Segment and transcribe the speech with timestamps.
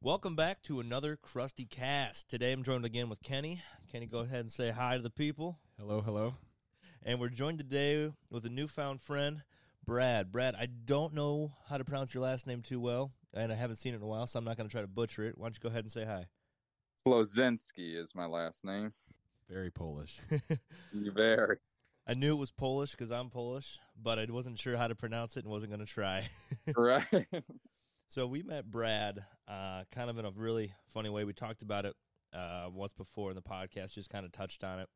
[0.00, 2.30] Welcome back to another Krusty Kast.
[2.30, 3.60] Today I'm joined again with Kenny.
[3.90, 5.58] Kenny, go ahead and say hi to the people.
[5.76, 6.36] Hello, hello.
[7.02, 9.42] And we're joined today with a newfound friend,
[9.84, 10.30] Brad.
[10.30, 13.76] Brad, I don't know how to pronounce your last name too well, and I haven't
[13.76, 15.36] seen it in a while, so I'm not going to try to butcher it.
[15.36, 16.26] Why don't you go ahead and say hi?
[17.04, 18.92] Klosinski is my last name.
[19.50, 20.20] Very Polish.
[20.92, 21.56] Very.
[22.06, 25.36] I knew it was Polish because I'm Polish, but I wasn't sure how to pronounce
[25.36, 26.28] it and wasn't going to try.
[26.76, 27.26] right.
[28.10, 31.24] So we met Brad, uh, kind of in a really funny way.
[31.24, 31.94] We talked about it
[32.32, 34.88] uh, once before in the podcast, just kind of touched on it.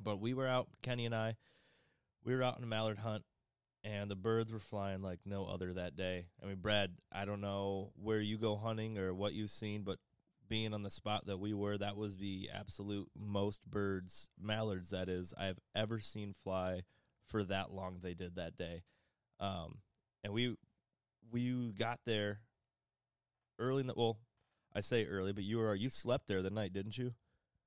[0.00, 1.36] But we were out, Kenny and I,
[2.24, 3.24] we were out in a mallard hunt,
[3.82, 6.26] and the birds were flying like no other that day.
[6.40, 9.98] I mean, Brad, I don't know where you go hunting or what you've seen, but
[10.48, 15.08] being on the spot that we were, that was the absolute most birds, mallards, that
[15.08, 16.82] is, I've ever seen fly
[17.26, 17.98] for that long.
[18.00, 18.84] They did that day.
[19.40, 19.78] Um,
[20.22, 20.56] and we
[21.30, 22.40] we got there
[23.58, 24.18] early in the well
[24.74, 27.12] i say early but you were you slept there the night didn't you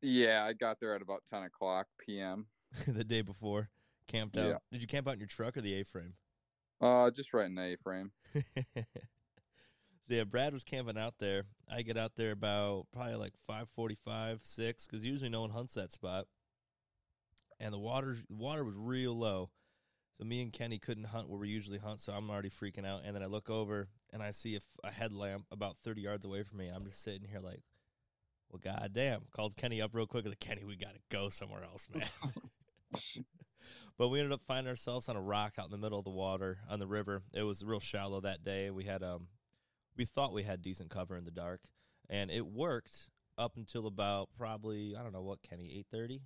[0.01, 2.47] Yeah, I got there at about 10 o'clock p.m.
[2.87, 3.69] the day before
[4.07, 4.57] camped out Yeah.
[4.71, 6.13] did you camp out in your truck or the a-frame
[6.79, 8.11] Uh, just right in the A-frame.
[8.75, 8.83] so
[10.07, 14.87] yeah brad was camping out there i get out there about probably like 545 6
[14.87, 16.25] because usually no one hunts that spot
[17.59, 19.49] and the water the water was real low
[20.17, 23.01] so me and kenny couldn't hunt where we usually hunt so i'm already freaking out.
[23.05, 26.25] And then i look over and i see a, f- a headlamp about 30 yards
[26.25, 26.67] away from me.
[26.67, 27.61] I'm just sitting here like
[28.49, 29.21] well goddamn.
[29.31, 30.25] Called kenny up real quick.
[30.25, 32.07] Like kenny we gotta go somewhere else man.
[33.97, 36.11] But we ended up finding ourselves on a rock out in the middle of the
[36.11, 37.21] water on the river.
[37.33, 38.69] It was real shallow that day.
[38.71, 39.27] We had um
[39.95, 41.61] we thought we had decent cover in the dark
[42.09, 46.19] and it worked up until about probably i don't know what kenny 8.30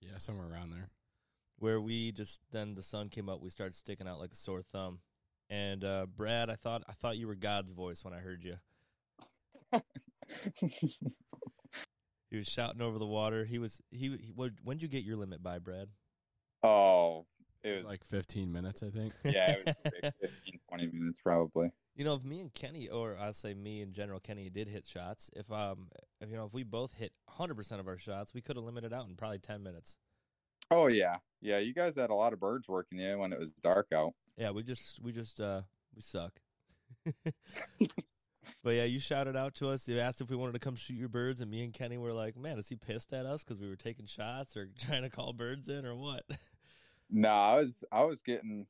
[0.00, 0.88] yeah, somewhere around there.
[1.58, 4.62] Where we just then the sun came up we started sticking out like a sore
[4.62, 5.00] thumb
[5.50, 8.56] and uh brad i thought i thought you were god's voice when i heard you
[12.30, 15.04] he was shouting over the water he was he, he what, when did you get
[15.04, 15.88] your limit by brad
[16.64, 17.24] Oh,
[17.62, 19.12] it It was was like 15 minutes, I think.
[19.24, 21.70] yeah, it was like 15, 20 minutes probably.
[21.94, 24.84] You know, if me and Kenny, or I'll say me in general, Kenny did hit
[24.84, 25.30] shots.
[25.36, 25.88] If um,
[26.20, 28.64] if you know, if we both hit 100 percent of our shots, we could have
[28.64, 29.98] limited out in probably 10 minutes.
[30.70, 31.58] Oh yeah, yeah.
[31.58, 34.14] You guys had a lot of birds working in when it was dark out.
[34.36, 35.62] Yeah, we just we just uh
[35.94, 36.32] we suck.
[38.62, 39.88] but yeah, you shouted out to us.
[39.88, 42.12] You asked if we wanted to come shoot your birds, and me and Kenny were
[42.12, 45.10] like, "Man, is he pissed at us because we were taking shots or trying to
[45.10, 46.24] call birds in or what?"
[47.10, 48.66] No, I was I was getting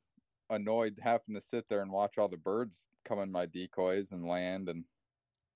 [0.49, 4.25] annoyed having to sit there and watch all the birds come in my decoys and
[4.25, 4.85] land and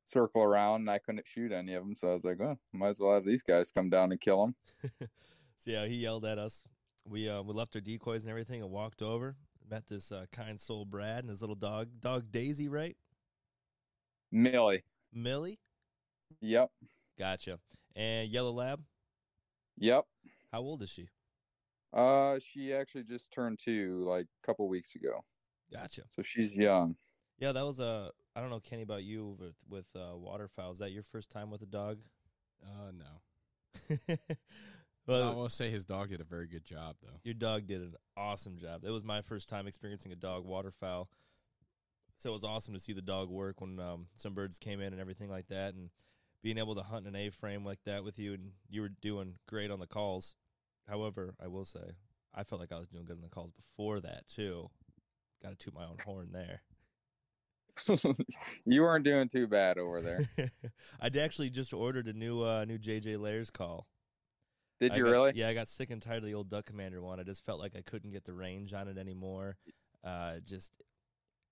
[0.05, 1.95] circle around, and I couldn't shoot any of them.
[1.95, 4.53] So I was like, "Oh, might as well have these guys come down and kill
[4.91, 5.09] them."
[5.63, 6.63] So yeah, he yelled at us.
[7.07, 9.35] We uh, we left our decoys and everything and walked over.
[9.69, 12.97] Met this uh, kind soul Brad and his little dog, dog Daisy, right?
[14.31, 14.83] Millie.
[15.13, 15.59] Millie.
[16.41, 16.69] Yep.
[17.17, 17.59] Gotcha.
[17.95, 18.81] And Yellow Lab.
[19.77, 20.05] Yep.
[20.51, 21.07] How old is she?
[21.93, 25.23] Uh, she actually just turned two like a couple weeks ago,
[25.71, 26.01] Gotcha.
[26.15, 26.95] so she's young.
[27.39, 28.11] Yeah, that was a.
[28.35, 30.71] I don't know, Kenny, about you with with uh, waterfowl.
[30.71, 31.99] Is that your first time with a dog?
[32.63, 34.07] Uh, no.
[35.07, 37.19] well, I will say his dog did a very good job, though.
[37.23, 38.83] Your dog did an awesome job.
[38.85, 41.09] It was my first time experiencing a dog waterfowl.
[42.17, 44.93] So it was awesome to see the dog work when um, some birds came in
[44.93, 45.73] and everything like that.
[45.73, 45.89] And
[46.41, 49.35] being able to hunt an A frame like that with you, and you were doing
[49.47, 50.35] great on the calls.
[50.87, 51.95] However, I will say,
[52.33, 54.69] I felt like I was doing good on the calls before that, too.
[55.41, 56.61] Got to toot my own horn there.
[58.65, 60.27] you weren't doing too bad over there.
[61.01, 63.87] I actually just ordered a new uh, new JJ Lares call.
[64.89, 65.31] Did you got- really?
[65.35, 67.19] Yeah, I got sick and tired of the old Duck Commander one.
[67.19, 69.57] I just felt like I couldn't get the range on it anymore.
[70.03, 70.71] Uh, just,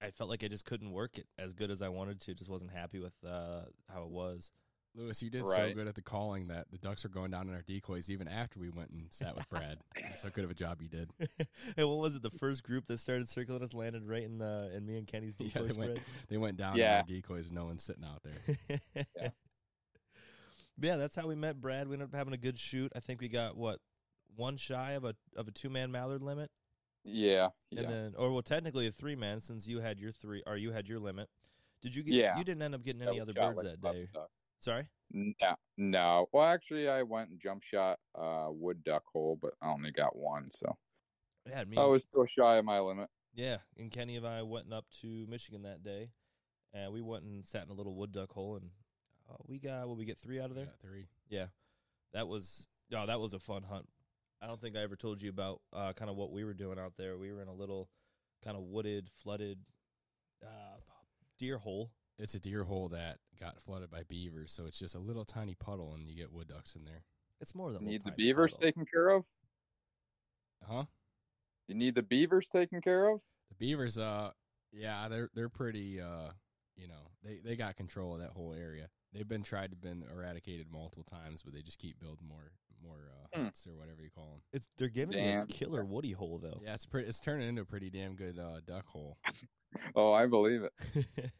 [0.01, 2.33] I felt like I just couldn't work it as good as I wanted to.
[2.33, 3.61] Just wasn't happy with uh,
[3.91, 4.51] how it was.
[4.93, 7.53] Lewis, you did so good at the calling that the ducks were going down in
[7.55, 9.77] our decoys even after we went and sat with Brad.
[9.95, 11.09] That's how good of a job you did.
[11.77, 12.21] and what was it?
[12.21, 15.33] The first group that started circling us landed right in the in me and Kenny's
[15.39, 16.91] Yeah, decoy they, went, they went down Yeah.
[16.91, 18.79] in our decoys, no one's sitting out there.
[19.15, 19.29] yeah.
[20.79, 21.87] Yeah, that's how we met Brad.
[21.87, 22.91] We ended up having a good shoot.
[22.95, 23.79] I think we got what
[24.35, 26.51] one shy of a of a two man mallard limit.
[27.03, 27.49] Yeah.
[27.71, 27.89] And Yeah.
[27.89, 30.87] then, or well, technically a three man since you had your three, or you had
[30.87, 31.29] your limit.
[31.81, 32.13] Did you get?
[32.13, 32.37] Yeah.
[32.37, 34.07] You didn't end up getting any other birds like that day.
[34.13, 34.29] duck.
[34.59, 34.87] Sorry.
[35.11, 36.27] No, no.
[36.31, 40.15] Well, actually, I went and jump shot uh wood duck hole, but I only got
[40.15, 40.77] one, so
[41.49, 41.77] Yeah, me.
[41.77, 43.09] I was still shy of my limit.
[43.33, 46.11] yeah, and Kenny and I went up to Michigan that day,
[46.73, 48.69] and we went and sat in a little wood duck hole, and
[49.31, 49.87] uh, we got.
[49.87, 50.65] Will we get three out of there?
[50.65, 51.07] Yeah, three.
[51.29, 51.45] Yeah,
[52.13, 52.67] that was.
[52.95, 53.87] Oh, that was a fun hunt.
[54.41, 56.79] I don't think I ever told you about uh, kind of what we were doing
[56.79, 57.17] out there.
[57.17, 57.89] We were in a little
[58.43, 59.59] kind of wooded, flooded
[60.43, 60.79] uh,
[61.39, 61.91] deer hole.
[62.19, 65.55] it's a deer hole that got flooded by beavers, so it's just a little tiny
[65.55, 67.03] puddle, and you get wood ducks in there.
[67.39, 68.67] It's more than a Need little the beavers puddle.
[68.67, 69.23] taken care of.
[70.67, 70.85] Huh?
[71.67, 73.19] You need the beavers taken care of.
[73.49, 74.31] The beavers, uh,
[74.71, 76.31] yeah, they're they're pretty, uh,
[76.75, 78.89] you know, they they got control of that whole area.
[79.13, 82.51] They've been tried to been eradicated multiple times, but they just keep building more
[82.83, 83.43] more uh, Hmm.
[83.45, 84.41] huts or whatever you call them.
[84.53, 86.59] It's they're giving you a killer woody hole though.
[86.63, 87.07] Yeah, it's pretty.
[87.07, 89.17] It's turning into a pretty damn good uh, duck hole.
[89.95, 90.73] Oh, I believe it.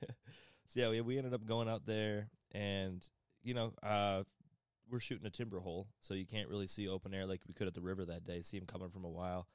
[0.68, 3.06] so yeah, we we ended up going out there, and
[3.44, 4.24] you know, uh,
[4.90, 7.68] we're shooting a timber hole, so you can't really see open air like we could
[7.68, 8.42] at the river that day.
[8.42, 9.48] See them coming from a while.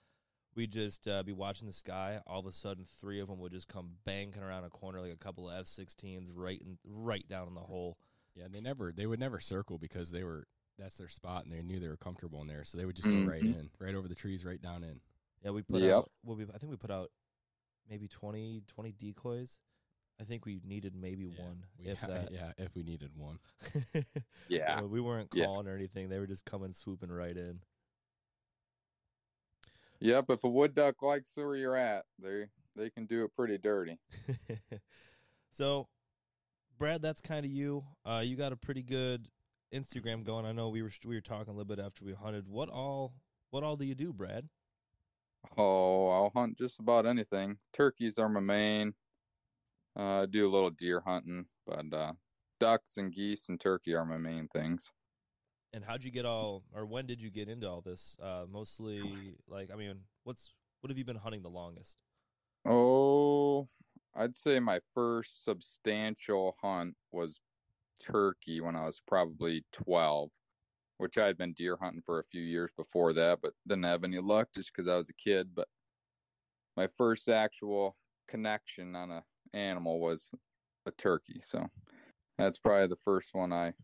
[0.54, 2.20] We'd just uh, be watching the sky.
[2.26, 5.12] All of a sudden, three of them would just come banking around a corner like
[5.12, 7.96] a couple of F-16s, right in, right down in the hole.
[8.36, 10.46] Yeah, they never they would never circle because they were
[10.78, 13.08] that's their spot and they knew they were comfortable in there, so they would just
[13.08, 13.58] go right Mhm.
[13.60, 15.00] in, right over the trees, right down in.
[15.42, 15.94] Yeah, we put Yep.
[15.96, 16.10] out.
[16.22, 17.10] Well, we, I think we put out
[17.88, 19.58] maybe 20, 20 decoys.
[20.20, 22.30] I think we needed maybe Yeah, one, we, if that.
[22.30, 23.38] yeah, if we needed one.
[24.48, 24.82] Yeah.
[24.82, 25.44] We weren't Yeah.
[25.44, 26.08] calling or anything.
[26.08, 27.60] They were just coming swooping right in.
[30.00, 30.26] Yep.
[30.30, 33.98] If a wood duck likes where you're at, they they can do it pretty dirty.
[35.50, 35.88] so,
[36.78, 37.84] Brad, that's kind of you.
[38.05, 39.28] Uh, you got a pretty good
[39.75, 40.44] Instagram going.
[40.44, 42.46] I know we were we were talking a little bit after we hunted.
[42.49, 43.14] What all
[43.50, 44.49] what all do you do, Brad?
[45.56, 47.58] Oh, I'll hunt just about anything.
[47.73, 48.94] Turkeys are my main.
[49.99, 52.12] Uh, I do a little deer hunting, but uh,
[52.61, 54.90] ducks and geese and turkey are my main things.
[55.73, 58.17] And how'd you get all, or when did you get into all this?
[58.23, 60.50] Uh, mostly, like, I mean, what's
[60.81, 61.96] what have you been hunting the longest?
[62.64, 63.69] Oh,
[64.16, 67.40] I'd say my first substantial hunt was
[68.00, 70.30] turkey when I was probably 12,
[70.98, 74.04] which I had been deer hunting for a few years before that, but didn't have
[74.04, 75.50] any luck just because I was a kid.
[75.54, 75.68] But
[76.76, 77.96] my first actual
[78.26, 79.22] connection on a
[79.52, 80.30] animal was
[80.86, 81.40] a turkey.
[81.42, 81.66] So
[82.38, 83.74] that's probably the first one I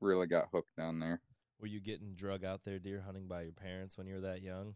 [0.00, 1.20] really got hooked down there.
[1.60, 4.42] Were you getting drug out there deer hunting by your parents when you were that
[4.42, 4.74] young?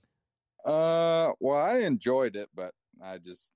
[0.65, 2.73] Uh, well, I enjoyed it, but
[3.03, 3.53] I just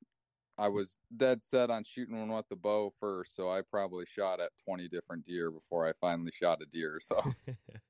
[0.63, 4.41] I was dead set on shooting one with the bow first, so I probably shot
[4.41, 7.01] at twenty different deer before I finally shot a deer.
[7.03, 7.21] So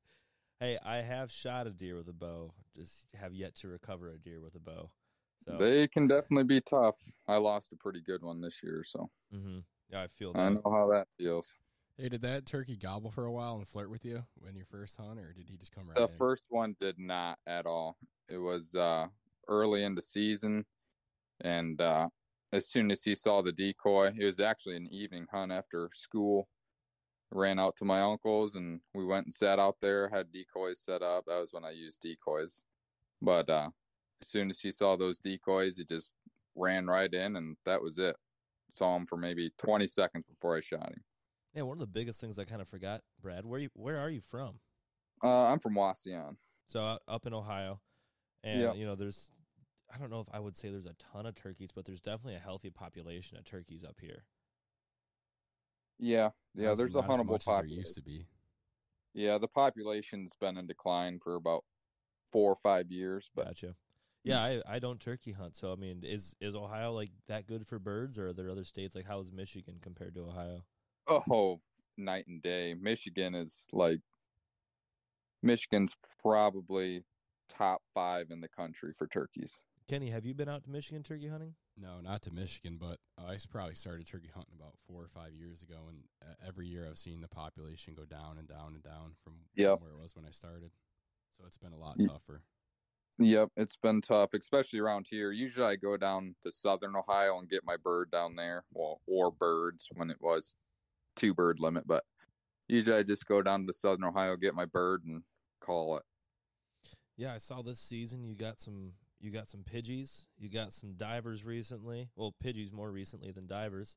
[0.60, 4.18] hey, I have shot a deer with a bow, just have yet to recover a
[4.18, 4.90] deer with a bow.
[5.46, 6.94] So, they can definitely be tough.
[7.28, 9.58] I lost a pretty good one this year, so mm-hmm.
[9.90, 10.38] yeah, I feel That.
[10.38, 11.52] I know how that feels.
[11.98, 14.96] Hey, did that turkey gobble for a while and flirt with you when your first
[14.96, 16.16] hunt, or did he just come right The in?
[16.16, 17.98] first one did not at all.
[18.30, 19.08] It was uh
[19.46, 20.64] early in the season,
[21.42, 22.08] and uh
[22.52, 26.48] as soon as he saw the decoy, it was actually an evening hunt after school.
[27.30, 31.02] Ran out to my uncle's and we went and sat out there, had decoys set
[31.02, 31.24] up.
[31.26, 32.64] That was when I used decoys.
[33.22, 33.70] But uh
[34.20, 36.14] as soon as he saw those decoys, he just
[36.54, 38.16] ran right in and that was it.
[38.70, 41.02] Saw him for maybe 20 seconds before I shot him.
[41.54, 43.46] Yeah, one of the biggest things I kind of forgot, Brad.
[43.46, 44.60] Where you where are you from?
[45.24, 46.36] Uh, I'm from Wauseon.
[46.68, 47.80] So uh, up in Ohio,
[48.44, 48.76] and Yep.
[48.76, 49.30] you know, there's
[49.94, 52.36] I don't know if I would say there's a ton of turkeys, but there's definitely
[52.36, 54.24] a healthy population of turkeys up here.
[55.98, 56.68] Yeah, yeah.
[56.68, 57.78] Not there's a not as huntable much as there population.
[57.78, 58.26] used to be.
[59.14, 61.64] Yeah, the population's been in decline for about
[62.32, 63.74] four or five years, but Gotcha.
[64.24, 67.66] Yeah, I I don't turkey hunt, so I mean, is is Ohio like that good
[67.66, 70.64] for birds, or are there other states like how is Michigan compared to Ohio?
[71.08, 71.60] oh,
[71.98, 72.74] night and day.
[72.74, 74.00] Michigan is like
[75.42, 77.02] Michigan's probably
[77.48, 79.60] top five in the country for turkeys.
[79.92, 81.54] Kenny, have you been out to Michigan turkey hunting?
[81.76, 85.34] No, not to Michigan, but I s- probably started turkey hunting about four or five
[85.34, 88.82] years ago, and uh, every year I've seen the population go down and down and
[88.82, 89.80] down from Yep.
[89.82, 90.70] where it was when I started.
[91.36, 92.40] So it's been a lot tougher.
[93.18, 95.30] Yep, it's been tough, especially around here.
[95.30, 99.30] Usually I go down to southern Ohio and get my bird down there, well, or
[99.30, 100.54] birds when it was
[101.16, 102.04] two bird limit, but
[102.66, 105.22] usually I just go down to southern Ohio, get my bird and
[105.60, 106.02] call it.
[107.14, 110.94] Yeah, I saw this season you got some you got some pidgeys, you got some
[110.94, 112.10] divers recently.
[112.16, 113.96] Well, pidgeys more recently than divers.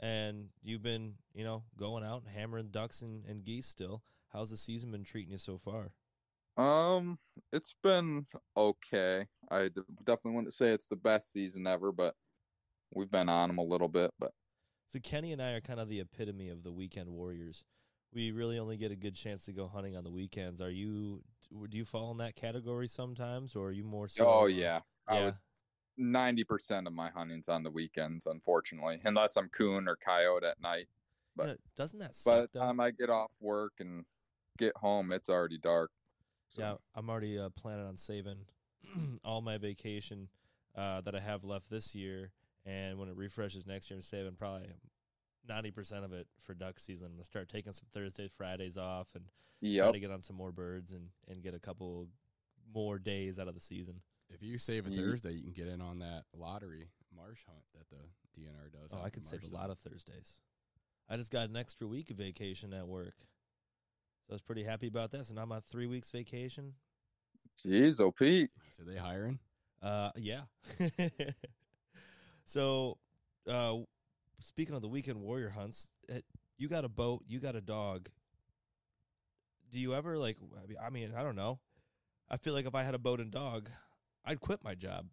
[0.00, 4.02] And you've been, you know, going out and hammering ducks and, and geese still.
[4.32, 5.92] How's the season been treating you so far?
[6.56, 7.18] Um,
[7.52, 8.26] it's been
[8.56, 9.26] okay.
[9.50, 9.70] I
[10.04, 12.16] definitely wouldn't say it's the best season ever, but
[12.92, 14.10] we've been on them a little bit.
[14.18, 14.32] But
[14.92, 17.64] So Kenny and I are kind of the epitome of the weekend warriors.
[18.12, 20.60] We really only get a good chance to go hunting on the weekends.
[20.60, 21.22] Are you
[21.70, 25.32] do you fall in that category sometimes or are you more so oh yeah, yeah.
[25.96, 30.60] ninety percent of my hunting's on the weekends, unfortunately, unless I'm coon or coyote at
[30.60, 30.88] night.
[31.36, 32.60] but- Yeah, doesn't that Suck, By the though?
[32.60, 34.04] time I get off work and
[34.58, 35.90] get home, it's already dark.
[36.50, 38.46] So, Yeah, I'm already uh, planning on saving
[39.24, 40.28] all my vacation
[40.76, 42.32] uh, that I have left this year,
[42.66, 44.68] and when it refreshes next year, I'm saving probably
[45.48, 47.06] ninety percent of it for duck season.
[47.08, 49.24] I'm gonna start taking some Thursdays, Fridays off, and
[49.84, 52.08] try to get on some more birds and and get a couple
[52.74, 54.00] more days out of the season.
[54.30, 57.62] If you save a Ye- Thursday, you can get in on that lottery marsh hunt
[57.74, 58.92] that the DNR does.
[58.92, 60.40] Oh, I in could save a lot of Thursdays.
[61.08, 63.14] I just got an extra week of vacation at work,
[64.26, 65.26] so I was pretty happy about that.
[65.26, 66.74] So now I'm on three weeks vacation.
[67.64, 68.50] Jeez, oh Pete.
[68.72, 69.38] So they hiring?
[69.82, 70.42] Uh, yeah.
[72.46, 72.98] so,
[73.48, 73.76] uh,
[74.40, 76.20] speaking of the weekend warrior hunts, eh,
[76.58, 78.08] you got a boat, you got a dog.
[79.70, 80.36] Do you ever like?
[80.84, 81.58] I mean, I don't know.
[82.30, 83.70] I feel like if I had a boat and dog,
[84.24, 85.06] I'd quit my job.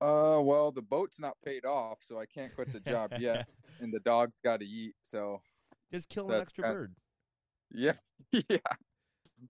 [0.00, 3.48] Uh, well, the boat's not paid off, so I can't quit the job yet,
[3.80, 4.94] and the dog's got to eat.
[5.00, 5.40] So,
[5.90, 6.94] Just kill an extra kind- bird.
[7.70, 7.92] yeah,
[8.32, 8.58] yeah,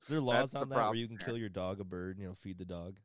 [0.09, 2.27] There are laws that's on that where you can kill your dog a bird, you
[2.29, 2.99] know, feed the dog.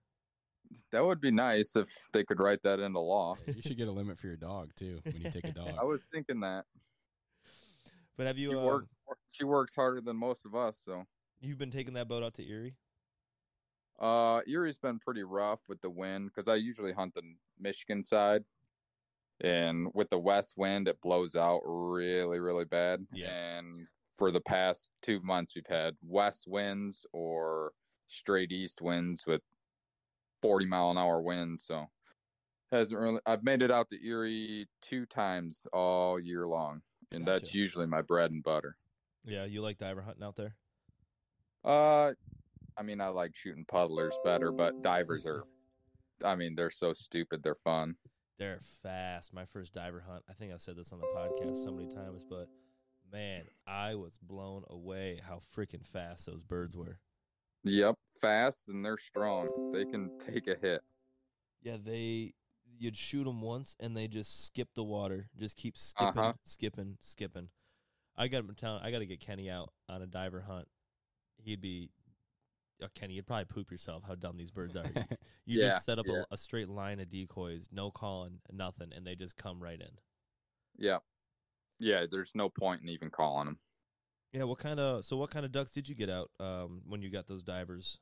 [0.92, 3.36] That would be nice if they could write that into law.
[3.48, 5.74] You should get a limit for your dog too when you take a dog.
[5.82, 6.66] I was thinking that
[8.18, 8.86] But have you she uh, work,
[9.30, 11.06] she works harder than most of us, so.
[11.40, 12.76] you've been taking that boat out to Erie?
[14.00, 17.22] Uh, Erie's been pretty rough with the wind because I usually hunt the
[17.60, 18.44] Michigan side,
[19.42, 23.06] and with the west wind, it blows out really, really bad.
[23.14, 23.30] Yeah.
[23.30, 23.86] And
[24.18, 27.74] for the past two months, we've had west winds or
[28.08, 29.42] straight east winds with
[30.42, 31.64] forty mile an hour winds.
[31.64, 31.88] So
[32.72, 33.20] hasn't really.
[33.26, 36.82] I've made it out to Erie two times all year long,
[37.12, 38.78] and that's usually my bread and butter.
[39.26, 40.56] Yeah, you like diver hunting out there?
[41.64, 42.14] Uh,
[42.78, 45.44] I mean, I like shooting puddlers better, but divers are,
[46.26, 47.44] I mean, they're so stupid.
[47.44, 47.96] They're fun.
[48.40, 49.34] They're fast.
[49.34, 50.24] My first diver hunt.
[50.28, 52.48] I think I've said this on the podcast so many times, but
[53.12, 56.98] man, I was blown away how freaking fast those birds were.
[57.64, 59.50] Yep, fast and they're strong.
[59.74, 60.82] They can take a hit.
[61.62, 62.34] Yeah, they
[62.80, 66.34] you'd shoot them once and they just skip the water, just keep skipping, Uh-huh.
[66.44, 67.50] skipping, skipping.
[68.18, 70.68] I got him telling I got to get Kenny out on a diver hunt.
[71.38, 71.92] He'd be
[72.82, 74.86] oh, Kenny, you'd probably poop yourself how dumb these birds are.
[75.46, 76.24] You Yeah, just set up yeah.
[76.32, 79.92] a, a straight line of decoys, no calling, nothing, and they just come right in.
[80.78, 81.00] Yeah,
[81.80, 82.06] yeah.
[82.10, 83.60] There's no point in even calling them.
[84.34, 87.02] Yeah, what kind of so what kind of ducks did you get out um, when
[87.02, 88.00] you got those divers?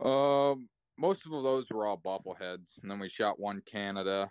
[0.00, 4.30] Um, most of those were all buffleheads, and then we shot one Canada,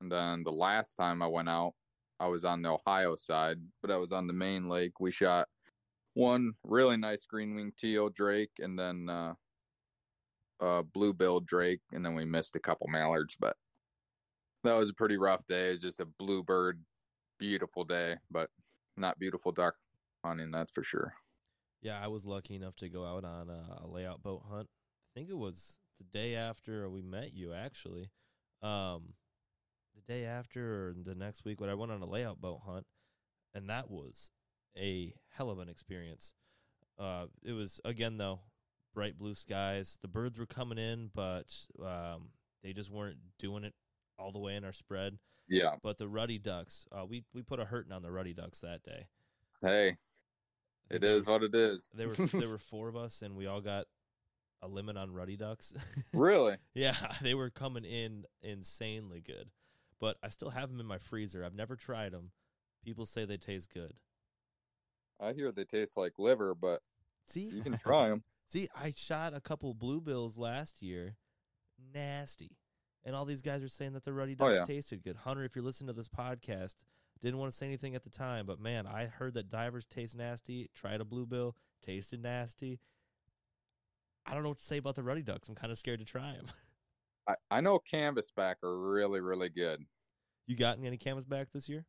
[0.00, 1.72] and then the last time I went out,
[2.20, 5.00] I was on the Ohio side, but I was on the main lake.
[5.00, 5.48] We shot
[6.12, 9.34] one really nice green wing teal drake, and then uh,
[10.60, 13.56] uh, blue billed drake, and then we missed a couple mallards, but
[14.64, 15.68] that was a pretty rough day.
[15.68, 16.82] It was just a bluebird,
[17.38, 18.50] beautiful day, but
[18.98, 19.74] not beautiful duck
[20.24, 21.14] hunting, that's for sure.
[21.80, 24.68] Yeah, I was lucky enough to go out on a, a layout boat hunt.
[24.68, 28.10] I think it was the day after we met you, actually.
[28.62, 29.14] Um,
[29.94, 32.86] the day after or the next week, when I went on a layout boat hunt,
[33.54, 34.30] and that was
[34.76, 36.34] a hell of an experience.
[36.98, 38.40] Uh, it was again though,
[38.94, 39.98] bright blue skies.
[40.02, 42.30] The birds were coming in, but um,
[42.62, 43.74] they just weren't doing it
[44.18, 45.18] all the way in our spread.
[45.48, 45.76] Yeah.
[45.82, 48.82] But the ruddy ducks, uh, we we put a hurting on the ruddy ducks that
[48.82, 49.06] day.
[49.62, 49.96] Hey,
[50.90, 51.90] it is what it is.
[51.94, 53.86] there were there were four of us, and we all got
[54.62, 55.72] a limit on ruddy ducks.
[56.12, 56.56] really?
[56.74, 59.50] yeah, they were coming in insanely good,
[60.00, 61.44] but I still have them in my freezer.
[61.44, 62.32] I've never tried them.
[62.84, 63.92] People say they taste good.
[65.20, 66.80] I hear they taste like liver, but
[67.26, 68.22] See, you can try them.
[68.46, 71.16] See, I shot a couple bluebills last year,
[71.94, 72.56] nasty,
[73.04, 74.74] and all these guys are saying that the ruddy Oh, ducks yeah.
[74.74, 75.16] tasted good.
[75.16, 76.76] Hunter, if you're listening to this podcast,
[77.20, 80.16] didn't want to say anything at the time, but man, I heard that divers taste
[80.16, 80.70] nasty.
[80.74, 82.80] Tried a bluebill, tasted nasty.
[84.26, 85.48] I don't know what to say about the ruddy ducks.
[85.48, 86.46] I'm kind of scared to try them.
[87.28, 89.84] I, I know canvasback are really, really good.
[90.46, 91.84] You gotten any canvasback this year?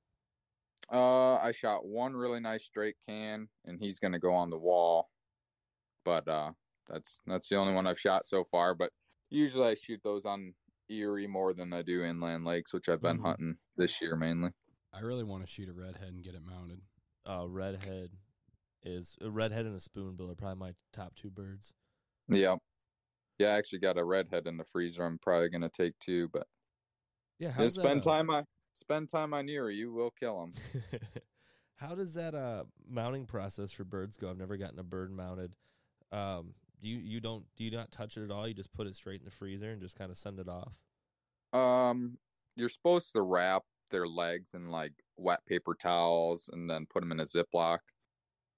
[0.92, 5.10] Uh, I shot one really nice straight can, and he's gonna go on the wall.
[6.04, 6.52] But uh,
[6.88, 8.74] that's that's the only one I've shot so far.
[8.74, 8.92] But
[9.30, 10.54] usually I shoot those on
[10.90, 13.24] Erie more than I do inland lakes, which I've been Mhm.
[13.26, 14.50] hunting this year mainly.
[14.94, 16.82] I really want to shoot a redhead and get it mounted.
[17.28, 18.12] Uh, redhead
[18.84, 21.74] is a redhead and a spoonbill are probably my top two birds.
[22.28, 22.56] Yeah,
[23.38, 23.50] yeah.
[23.50, 25.04] I actually got a redhead in the freezer.
[25.04, 26.48] I'm probably gonna take two, but
[27.40, 29.76] Yeah, yeah, how's that, spend uh, time on spend time on Erie.
[29.76, 30.54] You will kill them.
[31.76, 34.30] How does that uh mounting process for birds go?
[34.30, 35.54] I've never gotten a bird mounted.
[36.12, 38.48] Um, do you you don't do you not touch it at all?
[38.48, 40.74] You just put it straight in the freezer and just kind of send it off.
[41.54, 42.18] Um,
[42.56, 47.12] you're supposed to wrap their legs in like wet paper towels and then put them
[47.12, 47.80] in a Ziploc.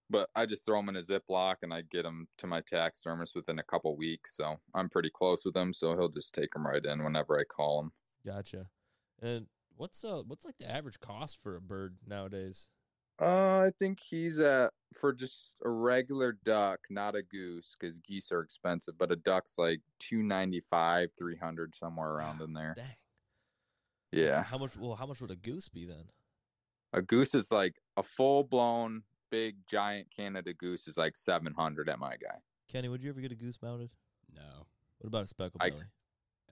[0.10, 3.36] But I just throw them in a Ziploc and I get them to my taxidermist
[3.36, 4.36] within a couple weeks.
[4.36, 5.74] So I'm pretty close with him.
[5.74, 7.92] So he'll just take them right in whenever I call him.
[8.26, 8.68] Gotcha.
[9.22, 9.48] And
[9.78, 12.68] what's uh what's like the average cost for a bird nowadays?
[13.22, 18.32] Uh, I think he's at for just a regular duck, not a goose, because geese
[18.32, 18.98] are expensive.
[18.98, 22.74] But a duck's like two ninety five, three hundred, somewhere around in there.
[22.76, 22.86] Dang.
[24.12, 24.76] Yeah, How much?
[24.78, 26.04] Well, how much would a goose be then?
[26.94, 31.88] a goose is like a full blown big giant Canada goose is like seven hundred
[31.88, 32.36] at my guy.
[32.70, 33.90] Kenny, would you ever get a goose mounted?
[34.36, 34.66] No,
[35.00, 35.84] What about a speckle I- belly?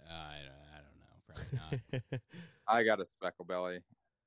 [0.09, 1.59] I, I don't know.
[1.59, 2.21] Probably not.
[2.67, 3.79] I got a speckle belly,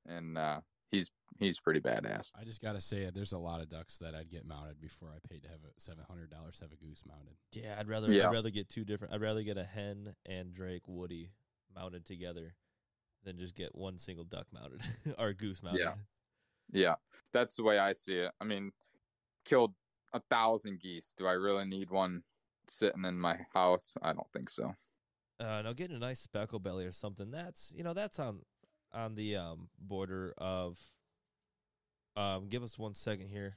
[0.07, 0.61] and uh,
[0.91, 2.31] he's he's pretty badass.
[2.39, 5.19] I just gotta say, there's a lot of ducks that I'd get mounted before I
[5.29, 7.35] paid to have a seven hundred dollars to have a goose mounted.
[7.53, 8.29] yeah, I'd rather Yeah.
[8.29, 9.15] I'd rather get two different.
[9.15, 11.31] I'd rather get a hen and Drake Woody
[11.75, 12.55] mounted together
[13.25, 14.83] than just get one single duck mounted
[15.19, 15.81] or goose mounted.
[15.81, 15.95] Yeah,
[16.73, 16.95] Yeah.
[17.33, 18.33] that's the way I see it.
[18.41, 18.73] I mean,
[19.45, 19.75] killed
[20.13, 21.15] a thousand geese.
[21.17, 22.23] Do I really need one
[22.69, 23.97] sitting in my house?
[24.03, 24.75] I don't think so.
[25.41, 28.41] Uh, now getting a nice speckle belly or something that's you know that's on
[28.93, 30.79] on the um border of.
[32.15, 33.57] Um, give us one second here.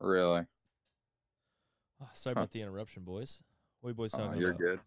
[0.00, 0.42] Really?
[2.00, 2.40] Oh, sorry Huh.
[2.42, 3.42] about the interruption, boys.
[3.80, 4.60] What are you boys Oh, talking you're about?
[4.60, 4.80] good.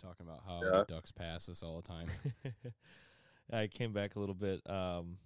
[0.00, 0.84] Talking about how Yeah.
[0.88, 2.08] ducks pass us all the time.
[3.52, 4.60] I came back a little bit.
[4.68, 5.18] Um,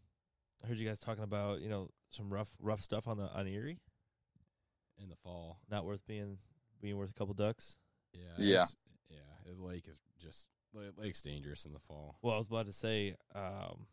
[0.63, 3.47] I heard you guys talking about you know some rough rough stuff on the on
[3.47, 3.79] Erie.
[5.03, 5.59] in the fall.
[5.71, 6.39] Not worth being
[6.81, 7.77] being worth a couple ducks.
[8.13, 8.23] Yeah.
[8.39, 8.65] Yeah.
[9.11, 9.19] Yeah.
[9.47, 12.17] The lake is just la- lake's dangerous in the fall.
[12.23, 13.87] Well, I was about to say um,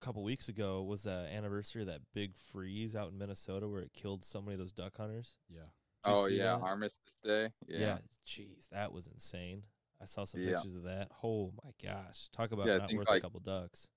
[0.00, 3.80] a couple weeks ago was the anniversary of that big freeze out in Minnesota where
[3.82, 5.34] it killed so many of those duck hunters.
[5.48, 5.60] Yeah.
[6.04, 6.62] Oh yeah, that?
[6.62, 7.48] Armistice Day.
[7.66, 7.78] Yeah.
[7.78, 7.98] Yeah.
[8.26, 9.62] jeez, that was insane.
[10.00, 10.54] I saw some Yeah.
[10.54, 11.08] pictures of that.
[11.22, 13.88] Oh my gosh, talk about Yeah, not think, worth a couple ducks.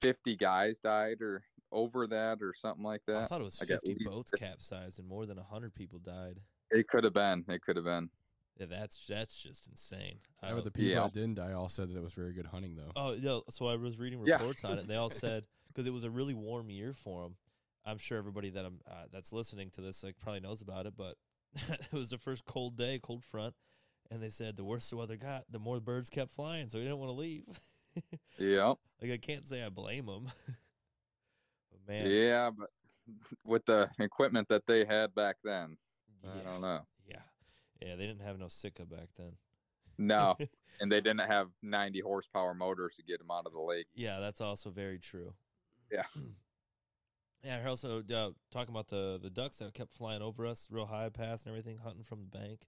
[0.00, 1.42] fifty guys died or
[1.72, 3.24] over that or something like that.
[3.24, 6.40] I thought it was I fifty boats capsized and more than hundred people died.
[6.70, 7.44] It could have been.
[7.48, 8.10] It could have been.
[8.58, 10.20] Yeah, that's that's just insane.
[10.42, 11.00] Yeah, Uh, the people Yeah.
[11.04, 12.92] that didn't die all said that it was very good hunting, though.
[12.94, 13.40] Oh, yeah.
[13.50, 14.34] So I was reading Yeah.
[14.34, 17.22] reports on it, and they all said because it was a really warm year for
[17.22, 17.36] them.
[17.84, 20.94] I'm sure everybody that I'm uh, that's listening to this like probably knows about it,
[20.96, 21.16] but
[21.54, 23.54] it was the first cold day, cold front,
[24.10, 26.78] and they said the worse the weather got, the more the birds kept flying, so
[26.78, 27.44] we didn't want to leave.
[28.38, 28.74] Yeah.
[29.02, 30.30] like I can't say I blame them.
[31.70, 32.70] but man, Yeah, but
[33.44, 35.76] with the equipment that they had back then,
[36.24, 36.80] I yeah, don't know.
[37.06, 37.16] yeah,
[37.82, 37.96] yeah.
[37.96, 39.32] They didn't have no Sitka back then.
[39.98, 40.36] No,
[40.80, 43.86] and they didn't have 90 horsepower motors to get them out of the lake.
[43.92, 45.34] Yeah, that's also very true.
[45.90, 46.04] Yeah.
[47.42, 51.08] Yeah, also uh, talking about the the ducks that kept flying over us, real high
[51.08, 52.66] pass and everything, hunting from the bank.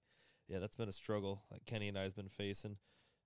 [0.49, 1.43] Yeah, that's been a struggle.
[1.51, 2.77] Like Kenny and I has been facing,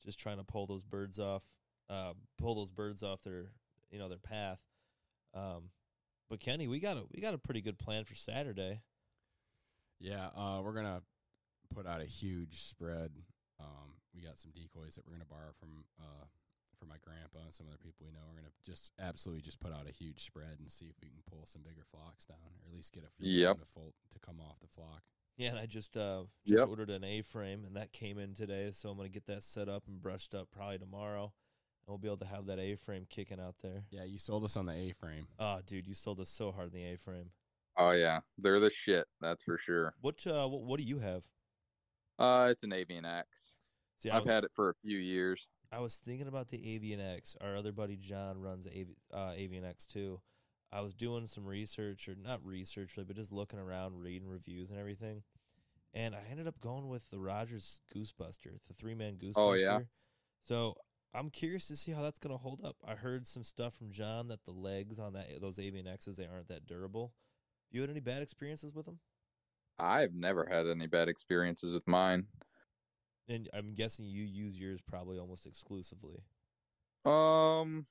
[0.05, 1.43] just trying to pull those birds off,
[1.91, 3.51] uh, pull those birds off their,
[3.91, 4.61] you know, their path.
[5.35, 5.71] Um,
[6.29, 8.83] but Kenny, we got a we got a pretty good plan for Saturday.
[9.99, 11.03] Yeah, uh, we're gonna
[11.75, 13.13] put out a huge spread.
[13.59, 16.25] Um, we got some decoys that we're gonna borrow from uh,
[16.79, 18.21] from my grandpa and some other people we know.
[18.29, 21.23] We're gonna just absolutely just put out a huge spread and see if we can
[21.29, 23.59] pull some bigger flocks down, or at least get a few of Yep.
[23.61, 25.03] to, fold, to come off the flock.
[25.37, 26.69] Yeah, and I just uh just Yep.
[26.69, 29.69] ordered an A frame, and that came in today, so I'm gonna get that set
[29.69, 33.07] up and brushed up probably tomorrow, and we'll be able to have that A frame
[33.09, 33.85] kicking out there.
[33.91, 35.29] Yeah, you sold us on the A frame.
[35.39, 37.31] Oh, dude, you sold us so hard in the A frame.
[37.77, 39.07] Oh yeah, they're the shit.
[39.21, 39.95] That's for sure.
[40.01, 41.25] What uh, what, what do you have?
[42.19, 43.57] Uh, it's an Avian X.
[43.99, 45.49] See, I I've was, had it for a few years.
[45.71, 47.37] I was thinking about the Avian X.
[47.43, 50.21] Our other buddy John runs Avi, uh, Avian X too.
[50.73, 54.71] I was doing some research, or not research, really, but just looking around, reading reviews
[54.71, 55.23] and everything.
[55.95, 59.35] And I ended up going with the Rogers Goosebuster, the three man Goosebuster.
[59.37, 59.81] Oh, yeah?
[60.47, 60.75] So
[61.15, 62.77] I'm curious to see how that's going to hold up.
[62.87, 66.27] I heard some stuff from John that the legs on that those Avian X's they
[66.27, 67.15] aren't that durable.
[67.71, 68.99] You had any bad experiences with them?
[69.79, 72.27] I've never had any bad experiences with mine.
[73.29, 76.23] And I'm guessing you use yours probably almost exclusively.
[77.05, 77.87] Um,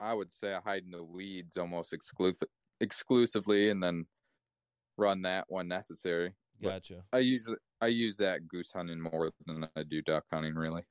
[0.00, 2.48] I would say I hide in the weeds almost exclusive
[2.80, 4.06] exclusively, and then
[4.96, 6.32] run that when necessary.
[6.60, 7.04] But- Gotcha.
[7.12, 7.48] I use
[7.80, 10.54] I use that goose hunting more than I do duck hunting.
[10.54, 10.82] Really.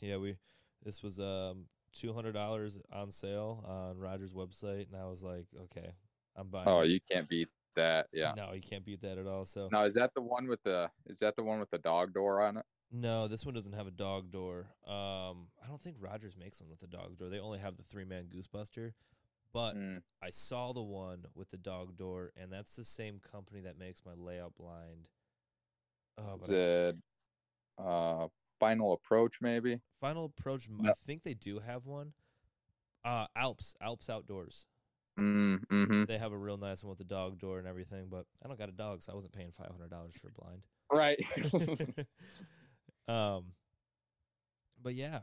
[0.00, 0.36] Yeah, we
[0.82, 5.46] this was um two hundred dollars on sale on Rogers' website, and I was like,
[5.64, 5.90] okay,
[6.36, 6.68] I'm buying.
[6.68, 6.88] Oh, it.
[6.90, 8.06] you can't beat that.
[8.12, 8.34] Yeah.
[8.36, 9.44] No, you can't beat that at all.
[9.44, 12.14] So Now is that the one with the is that the one with the dog
[12.14, 12.64] door on it?
[12.92, 14.66] No, this one doesn't have a dog door.
[14.86, 17.28] Um, I don't think Rogers makes one with a dog door.
[17.28, 18.92] They only have the three man Goosebuster.
[19.52, 23.62] But Mm, I saw the one with the dog door, and that's the same company
[23.62, 25.08] that makes my layout blind.
[26.18, 26.96] Oh, is it
[27.78, 29.80] uh final approach maybe?
[30.00, 30.68] Final Approach.
[30.68, 30.90] No.
[30.90, 32.12] I think they do have one.
[33.04, 34.66] Uh, Alps, Alps Outdoors.
[35.18, 36.04] Mm, mm-hmm.
[36.04, 38.58] They have a real nice one with the dog door and everything, but I don't
[38.58, 40.62] got a dog, so I wasn't paying five hundred dollars for a blind.
[40.92, 41.18] Right.
[43.08, 43.52] um,
[44.82, 45.20] but yeah,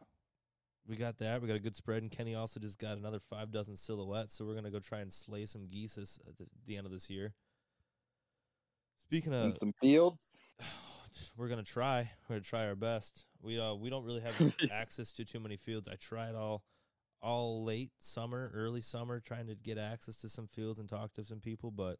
[0.87, 1.41] we got that.
[1.41, 4.35] We got a good spread, and Kenny also just got another five dozen silhouettes.
[4.35, 6.91] So we're gonna go try and slay some geese this, at the, the end of
[6.91, 7.33] this year.
[8.97, 10.39] Speaking In of, some fields.
[11.37, 12.11] we're gonna try.
[12.27, 13.25] We're gonna try our best.
[13.41, 15.87] We uh we don't really have access to too many fields.
[15.87, 16.63] I tried all
[17.21, 21.23] all late summer, early summer, trying to get access to some fields and talk to
[21.23, 21.97] some people, but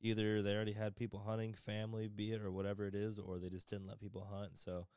[0.00, 3.48] either they already had people hunting, family, be it or whatever it is, or they
[3.48, 4.58] just didn't let people hunt.
[4.58, 4.88] So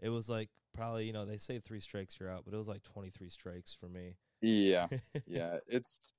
[0.00, 2.68] it was like probably you know they say three strikes you're out, but it was
[2.68, 4.16] like twenty three strikes for me.
[4.40, 4.88] Yeah,
[5.26, 5.58] yeah.
[5.66, 6.14] It's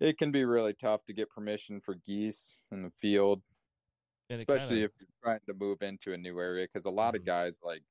[0.00, 3.42] it can be really tough to get permission for geese in the field,
[4.30, 6.66] and especially kinda, if you're trying to move into a new area.
[6.66, 7.16] Because a lot Mhm.
[7.16, 7.82] of guys like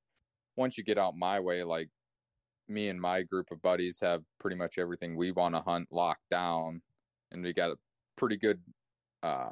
[0.57, 1.89] once you get out my way, like
[2.69, 6.29] me and my group of buddies have pretty much everything we want to hunt locked
[6.29, 6.81] down,
[7.31, 7.77] and we got a
[8.17, 8.63] pretty good
[9.23, 9.51] uh,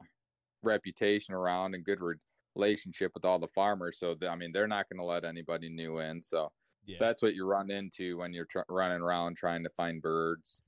[0.63, 2.17] reputation around and good re-
[2.56, 4.00] relationship with all the farmers.
[4.00, 6.22] So th- I mean, they're not going to let anybody new in.
[6.22, 6.52] So
[6.86, 6.98] yeah.
[7.00, 10.62] that's what you run into when you're tr- running around trying to find birds.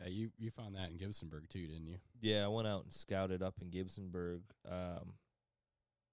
[0.00, 1.98] Yeah, you you found that in Gibsonburg too, didn't you?
[2.20, 4.40] Yeah, I went out and scouted up in Gibsonburg.
[4.70, 5.14] Um,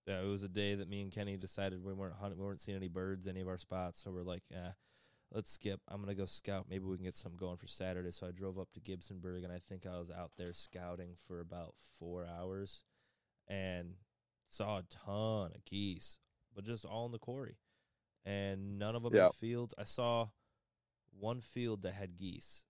[0.08, 2.60] yeah, it was a day that me and Kenny decided we weren't hunting, we weren't
[2.60, 4.04] seeing any birds, any of our spots.
[4.04, 4.72] So we're like, eh,
[5.32, 5.82] let's skip.
[5.88, 6.66] I'm gonna go scout.
[6.70, 8.12] Maybe we can get some going for Saturday.
[8.12, 11.40] So I drove up to Gibsonburg, and I think I was out there scouting for
[11.40, 12.84] about four hours,
[13.48, 13.94] and
[14.56, 16.20] saw a ton of geese,
[16.54, 17.58] but just all in the quarry,
[18.24, 19.28] and none of them Yeah.
[19.28, 19.74] in fields.
[19.78, 20.30] I saw
[21.12, 22.66] one field that had geese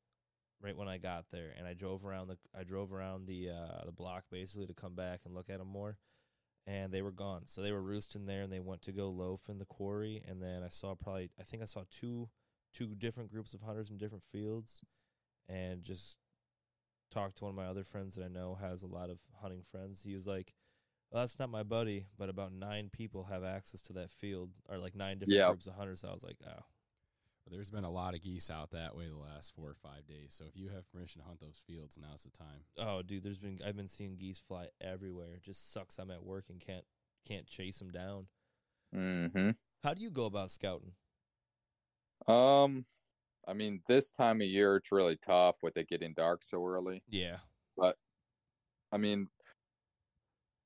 [0.62, 3.86] right when I got there, and I drove around the I drove around the uh,
[3.86, 5.98] the block basically to come back and look at them more,
[6.67, 7.45] and they were gone.
[7.48, 10.41] So they were roosting there, and they went to go loaf in the quarry, and
[10.41, 12.30] then I saw probably I think I saw two
[12.74, 14.82] two different groups of hunters in different fields,
[15.48, 16.17] and just
[17.12, 19.62] talked to one of my other friends that I know has a lot of hunting
[19.63, 20.02] friends.
[20.02, 20.54] He was like.
[21.12, 24.78] Well, that's not my buddy, but about nine people have access to that field, or
[24.78, 25.48] like nine different Yeah.
[25.50, 26.02] groups of hunters.
[26.02, 26.63] So I was like, oh,
[27.44, 30.08] But there's been a lot of geese out that way the last four or five
[30.08, 30.34] days.
[30.34, 32.65] So if you have permission to hunt those fields, now's the time.
[32.76, 35.36] Oh, dude, there's been I've been seeing geese fly everywhere.
[35.36, 36.00] It just sucks.
[36.00, 36.86] I'm at work and can't
[37.24, 38.28] can't chase them down.
[38.96, 39.52] Mm-hmm.
[39.84, 40.94] How do you go about scouting?
[42.28, 42.86] Um,
[43.48, 47.04] I mean, this time of year it's really tough with it getting dark so early.
[47.08, 47.38] Yeah,
[47.78, 47.96] but
[48.91, 49.28] I mean,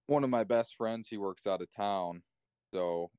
[0.10, 2.22] one of my best friends, he works out of town,
[2.74, 3.12] so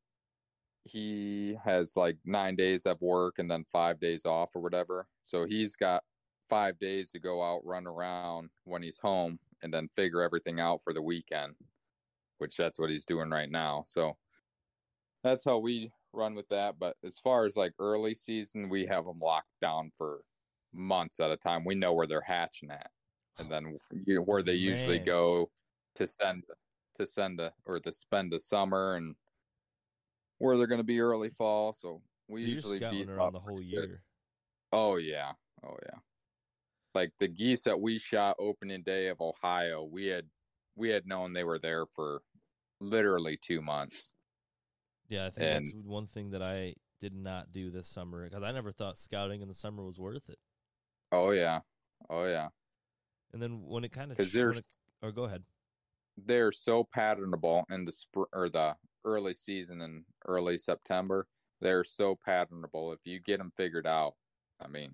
[0.85, 5.07] he has like nine days of work and then five days off or whatever.
[5.23, 6.03] So he's got
[6.49, 10.81] five days to go out, run around when he's home, and then figure everything out
[10.83, 11.55] for the weekend,
[12.39, 13.85] which that's what he's doing right now.
[13.87, 14.17] So
[15.23, 16.79] that's how we run with that.
[16.79, 20.23] But as far as like early season, we have them locked down for
[20.73, 21.65] months at a time.
[21.65, 22.91] We know where they're hatching at,
[23.39, 23.79] and then
[24.25, 25.07] where they usually Man.
[25.07, 25.51] go
[25.97, 26.45] to send
[27.01, 29.17] to send a or to spend the summer and
[30.39, 31.73] where they're going to be early fall.
[31.73, 33.65] So we you're usually scouting around the whole good.
[33.65, 34.03] year.
[34.73, 35.33] Oh yeah,
[35.65, 35.99] oh yeah.
[36.95, 40.27] Like the geese that we shot opening day of Ohio, we had
[40.77, 42.23] we had known they were there for
[42.81, 44.11] literally two months.
[45.09, 48.53] Yeah, I think that's one thing that I did not do this summer because I
[48.53, 50.39] never thought scouting in the summer was worth it.
[51.13, 51.61] Oh yeah,
[52.09, 52.49] oh yeah.
[53.33, 54.51] And then when it kind of Because they're
[55.03, 55.43] or oh, go ahead.
[56.27, 61.27] They're so patternable in the spring or the early season and early September.
[61.61, 62.93] They're so patternable.
[62.95, 64.15] If you get them figured out,
[64.61, 64.93] I mean,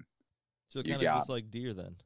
[0.69, 1.97] So kind of just like deer then.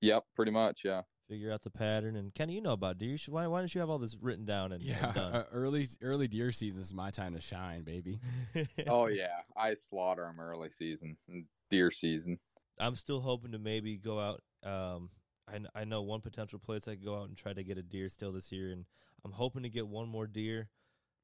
[0.00, 1.02] yep, pretty much, yeah.
[1.28, 3.10] Figure out the pattern and Kenny, you know about deer.
[3.10, 5.34] You should, why why don't you have all this written down and, and Yeah, done?
[5.34, 8.18] uh, early early deer season is my time to shine, baby.
[8.88, 12.38] Oh yeah, I slaughter them early season, and deer season.
[12.78, 14.40] I'm still hoping to maybe go out.
[14.64, 15.10] Um,
[15.52, 17.82] I, I know one potential place I could go out and try to get a
[17.82, 18.84] deer still this year, and
[19.24, 20.68] I'm hoping to get one more deer.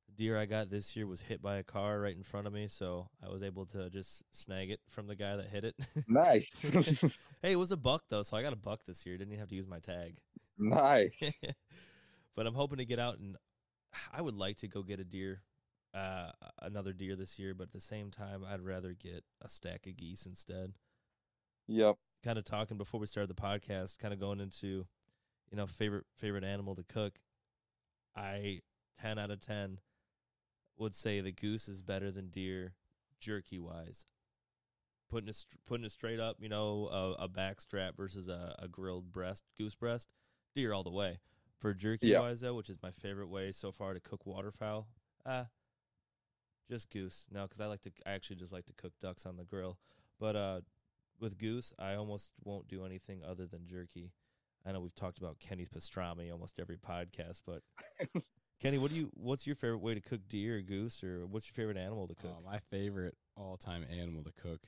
[0.09, 2.53] The deer I got this year was hit by a car right in front of
[2.53, 5.75] me, so I was able to just snag it from the guy that hit it.
[6.07, 6.61] Nice,
[7.43, 9.17] hey, it was a buck though, so I got a buck this year.
[9.17, 10.19] Didn't even have to use my tag.
[10.59, 11.23] nice.
[12.37, 13.37] but I'm hoping to get out and
[14.13, 15.43] I would like to go get a deer,
[15.95, 17.55] uh, another deer this year.
[17.55, 20.73] But at the same time, I'd rather get a stack of geese instead.
[21.67, 21.97] Yep.
[22.25, 24.87] Kind of talking before we started the podcast, kind of going into,
[25.51, 27.13] you know, favorite favorite animal to cook.
[28.17, 28.61] I
[29.01, 29.79] ten out of ten
[30.79, 32.75] would say the goose is better than deer,
[33.21, 34.07] jerky wise.
[35.11, 38.69] Putting it putting it straight up, you know, a, a back strap versus a, a
[38.69, 40.09] grilled breast, goose breast,
[40.55, 41.19] deer all the way.
[41.59, 42.21] For jerky Yeah.
[42.21, 44.89] wise though, which is my favorite way so far to cook waterfowl,
[45.27, 45.47] ah,
[46.71, 47.27] just goose.
[47.31, 49.79] No, because I like to, I actually just like to cook ducks on the grill.
[50.19, 50.61] But uh,
[51.21, 54.13] with goose, I almost won't do anything other than jerky.
[54.67, 57.63] I know we've talked about Kenny's pastrami almost every podcast, but
[58.61, 59.11] Kenny, what do you?
[59.15, 62.15] What's your favorite way to cook deer or goose, or what's your favorite animal to
[62.15, 62.37] cook?
[62.39, 64.61] Uh, my favorite all time animal to cook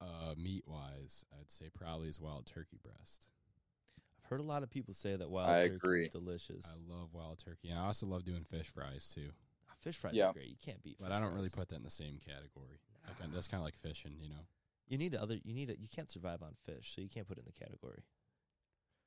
[0.00, 3.26] uh, meat wise, I'd say probably is wild turkey breast.
[4.22, 6.04] I've heard a lot of people say that wild I turkey agree.
[6.04, 6.66] is delicious.
[6.66, 7.70] I love wild turkey.
[7.70, 9.30] And I also love doing fish fries too,
[9.68, 10.30] Ah, Fish fries Yeah.
[10.30, 10.48] are great.
[10.48, 10.98] You can't beat.
[10.98, 11.06] Fish.
[11.08, 12.80] But I don't really put that in the same category.
[13.08, 14.46] Like, that's kind of like fishing, you know.
[14.88, 15.38] You need other.
[15.44, 15.70] You need.
[15.70, 18.04] A, you can't survive on fish, so you can't put it in the category.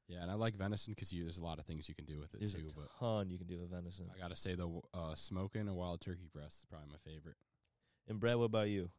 [0.08, 2.34] Yeah, and I like venison because there's a lot of things you can do with
[2.34, 2.68] it There's too.
[2.68, 4.10] a But ton you can do with venison.
[4.14, 7.36] I gotta say the uh, smoking a wild turkey breast is probably my favorite.
[8.08, 8.90] And Brad, what about you?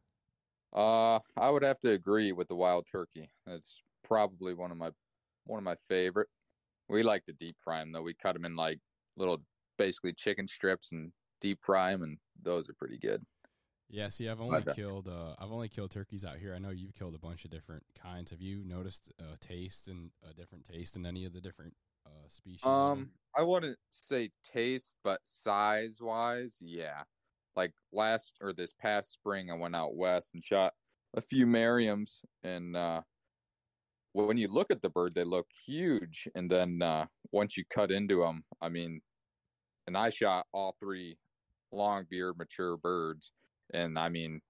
[0.72, 3.28] Uh, I would have to agree with the wild turkey.
[3.48, 4.90] It's probably one of my
[5.46, 6.28] one of my favorite.
[6.88, 8.02] We like to deep fry them though.
[8.02, 8.78] We cut them in like
[9.16, 9.38] little,
[9.78, 13.24] basically chicken strips and deep fry them, and those are pretty good.
[13.92, 14.74] Yeah, see, I've only Okay.
[14.74, 16.54] killed uh, I've only killed turkeys out here.
[16.54, 18.30] I know you've killed a bunch of different kinds.
[18.30, 21.74] Have you noticed a taste and a different taste in any of the different
[22.06, 22.62] uh, species?
[22.62, 27.04] Um, I wouldn't say taste, but size wise, yeah.
[27.56, 30.74] Like last or this past spring, I went out west and shot
[31.14, 33.02] a few Merriams, and uh,
[34.12, 37.90] when you look at the bird, they look huge, and then uh, once you cut
[37.90, 39.00] into them, I mean,
[39.86, 41.18] and I shot all three
[41.72, 43.32] long beard mature birds,
[43.72, 44.40] and I mean,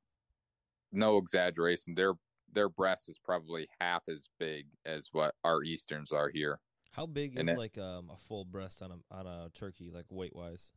[0.93, 2.15] no exaggeration, their
[2.53, 6.59] their breast is probably half as big as what our easterns are here.
[6.93, 9.91] How big And is it- like um, a full breast on a on a turkey,
[9.93, 10.73] like weight wise?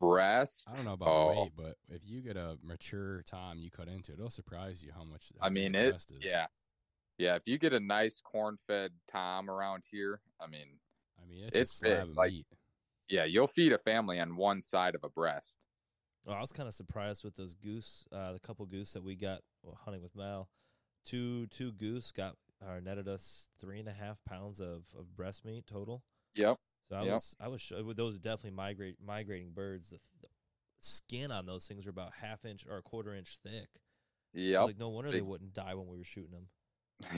[0.00, 0.66] Breast.
[0.70, 3.88] I don't know about oh, weight, but if you get a mature tom you cut
[3.88, 5.32] into it, it'll surprise you how much.
[5.40, 5.90] how I mean the it.
[5.90, 6.18] breast is.
[6.22, 6.46] Yeah,
[7.16, 7.36] yeah.
[7.36, 10.66] If you get a nice corn-fed tom around here, I mean,
[11.22, 12.46] I mean it's, It's a slab big, of like- meat.
[13.08, 15.58] yeah, you'll feed a family on one side of a breast.
[16.26, 19.14] Oh, I was kind of surprised with those goose, uh, the couple goose that we
[19.14, 20.48] got well, hunting with Mal.
[21.04, 25.44] Two two goose got or netted us three and a half pounds of, of breast
[25.44, 26.02] meat total.
[26.34, 26.56] Yep.
[26.88, 27.12] So I Yep.
[27.12, 29.90] was I was with those are definitely migrate migrating birds.
[29.90, 30.28] The, the
[30.80, 33.68] skin on those things were about half inch or a quarter inch thick.
[34.32, 34.62] Yeah.
[34.62, 35.28] Like no wonder they Big.
[35.28, 36.48] wouldn't die when we were shooting them.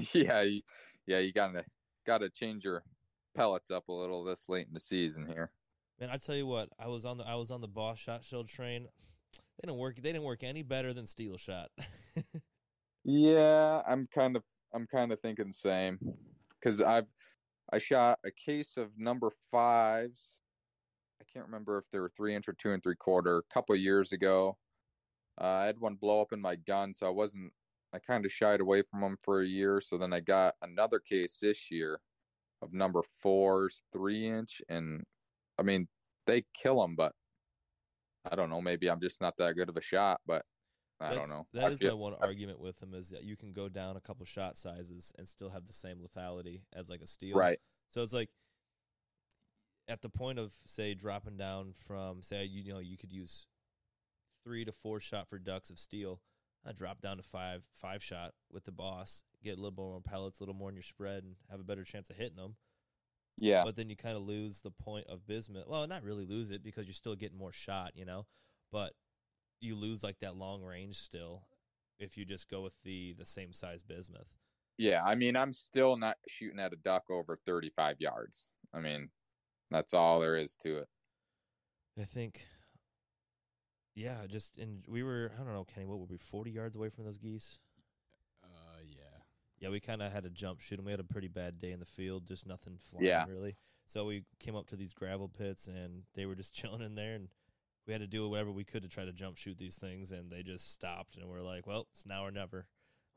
[0.12, 0.42] yeah.
[0.42, 0.62] You,
[1.06, 1.18] yeah.
[1.18, 1.64] You gotta
[2.06, 2.82] gotta change your
[3.36, 5.52] pellets up a little this late in the season here.
[6.00, 8.24] Man, I tell you what, I was on the I was on the Boss Shot
[8.24, 8.88] Shell train.
[9.32, 9.96] They didn't work.
[9.96, 11.70] They didn't work any better than Steel Shot.
[13.08, 14.42] Yeah, I'm kind of
[14.74, 16.00] I'm kind of thinking the same
[16.58, 17.06] because I've
[17.72, 20.40] I shot a case of number fives.
[21.20, 23.38] I can't remember if they were three inch or two and three quarter.
[23.38, 24.58] A couple years ago,
[25.40, 27.52] uh, I had one blow up in my gun, so I wasn't.
[27.94, 29.80] I kind of shied away from them for a year.
[29.80, 32.00] So then I got another case this year
[32.60, 35.04] of number fours, three inch, and
[35.58, 35.88] I mean
[36.26, 37.12] they kill them, but
[38.30, 38.60] I don't know.
[38.60, 40.44] Maybe I'm just not that good of a shot, but
[40.98, 41.46] I don't know.
[41.52, 43.96] That I is feel- my one argument with them is that you can go down
[43.96, 47.36] a couple shot sizes and still have the same lethality as like a steel.
[47.36, 47.58] right.
[47.90, 48.30] So it's like
[49.88, 53.46] at the point of say dropping down from say you know you could use
[54.42, 56.20] three to four shot for ducks of steel.
[56.64, 60.40] I drop down to five five shot with the boss, get a little more pellets,
[60.40, 62.56] a little more in your spread, and have a better chance of hitting them.
[63.38, 63.62] Yeah.
[63.64, 65.66] But then you kind of lose the point of bismuth.
[65.66, 68.26] Well, not really lose it because you're still getting more shot, you know.
[68.72, 68.92] But
[69.60, 71.42] you lose like that long range still
[71.98, 74.28] if you just go with the the same size bismuth.
[74.78, 78.50] Yeah, I mean, I'm still not shooting at a duck over 35 yards.
[78.74, 79.08] I mean,
[79.70, 80.88] that's all there is to it.
[81.98, 82.44] I think.
[83.94, 86.90] Yeah, just and we were I don't know Kenny what were we forty yards away
[86.90, 87.58] from those geese.
[89.60, 89.70] Yeah.
[89.70, 91.80] We kind of had to jump shoot, and We had a pretty bad day in
[91.80, 93.24] the field, just nothing flying Yeah.
[93.28, 93.56] really.
[93.86, 97.14] So we came up to these gravel pits and they were just chilling in there
[97.14, 97.28] and
[97.86, 100.30] we had to do whatever we could to try to jump shoot these things and
[100.30, 102.66] they just stopped and we're like, well, it's now or never.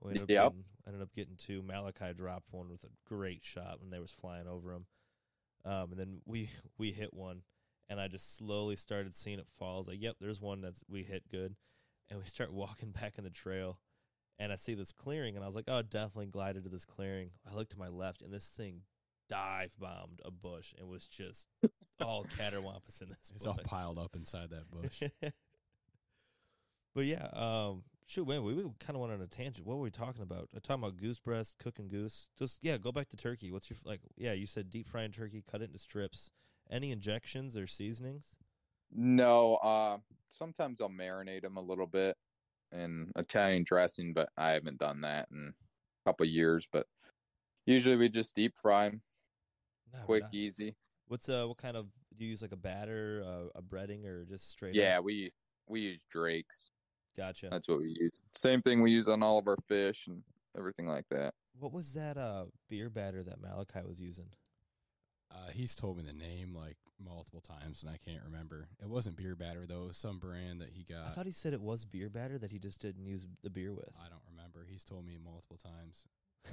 [0.02, 0.44] We ended up, Yep.
[0.52, 1.62] getting, ended up getting two.
[1.64, 4.86] Malachi dropped one with a great shot and they was flying over him.
[5.66, 7.42] Um, and then we we hit one
[7.90, 9.76] and I just slowly started seeing it fall.
[9.76, 11.56] I was like, yep, there's one that's we hit good.
[12.10, 13.80] And we start walking back in the trail
[14.40, 17.32] and I see this clearing, and I was like, "Oh, definitely glided to this clearing."
[17.50, 18.82] I looked to my left, and this thing
[19.30, 21.48] dive bombed a bush and was just
[22.02, 23.30] all catterwampus in this.
[23.30, 23.36] Bush.
[23.36, 25.04] It's all piled up inside that bush.
[26.96, 29.68] but yeah, um, shoot, man, we, we kind of went on a tangent.
[29.68, 30.50] What were we talking about?
[30.56, 32.30] Uh, talking about goose breast, cooking goose.
[32.38, 33.52] Just yeah, go back to turkey.
[33.52, 34.02] What's your like?
[34.18, 36.32] Yeah, you said deep frying turkey, cut it into strips.
[36.72, 38.36] Any injections or seasonings?
[38.92, 39.98] No, uh,
[40.30, 42.16] sometimes I'll marinate them a little bit
[42.72, 45.54] in Italian dressing, but I haven't done that in
[46.06, 46.68] a couple years.
[46.72, 46.86] But
[47.66, 49.02] usually we just deep fry them,
[49.94, 50.76] Nah, quick, not- easy.
[51.08, 52.42] What's uh, what kind of do you use?
[52.44, 54.76] Like a batter, uh, a breading, or just straight?
[54.76, 55.04] Yeah, up?
[55.06, 55.32] we
[55.68, 56.72] we use Drake's.
[57.18, 57.48] gotcha.
[57.50, 58.22] That's what we use.
[58.36, 60.22] Same thing we use on all of our fish and
[60.56, 61.34] everything like that.
[61.58, 64.28] What was that uh beer batter that Malachi was using?
[65.32, 68.68] Uh, he's told me the name like multiple times, and I can't remember.
[68.82, 71.08] It wasn't beer batter though; it was some brand that he got.
[71.08, 73.74] I thought he said it was beer batter that he just didn't use the beer
[73.74, 73.90] with.
[74.00, 74.66] I don't remember.
[74.70, 76.06] He's told me multiple times.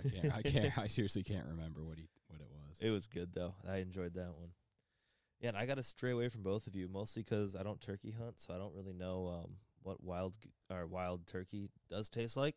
[0.05, 0.37] I can't.
[0.37, 0.79] I can't.
[0.79, 2.79] I seriously can't remember what he what it was.
[2.81, 3.55] It was good though.
[3.69, 4.51] I enjoyed that one.
[5.41, 7.81] Yeah, and I got to stray away from both of you mostly because I don't
[7.81, 12.09] turkey hunt, so I don't really know um, what wild g- or wild turkey does
[12.09, 12.57] taste like.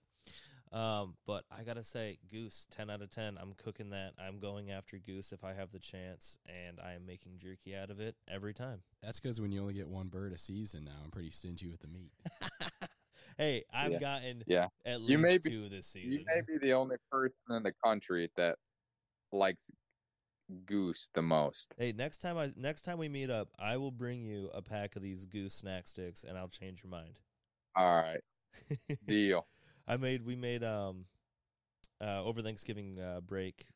[0.71, 3.37] Um, but I gotta say, goose, ten out of ten.
[3.41, 4.13] I'm cooking that.
[4.23, 7.89] I'm going after goose if I have the chance, and I am making jerky out
[7.89, 8.81] of it every time.
[9.01, 11.79] That's because when you only get one bird a season now, I'm pretty stingy with
[11.79, 12.11] the meat.
[13.37, 13.99] hey, I've Yeah.
[13.99, 14.67] gotten Yeah.
[14.85, 16.11] at least You may be- two this season.
[16.11, 18.57] You may be the only person in the country that
[19.31, 19.71] likes
[20.65, 21.73] goose the most.
[21.77, 24.95] Hey, next time I next time we meet up, I will bring you a pack
[24.95, 27.19] of these goose snack sticks, and I'll change your mind.
[27.75, 28.21] All right,
[29.07, 29.47] deal.
[29.89, 31.05] I made we made um
[32.01, 33.67] uh over Thanksgiving uh break.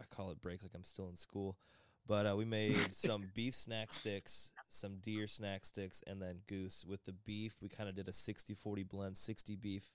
[0.00, 1.58] I call it break like I'm still in school.
[2.06, 6.84] But uh, we made some beef snack sticks, some deer snack sticks, and then goose.
[6.88, 9.90] With the beef, we kind of did a 60-40 blend, 60 beef,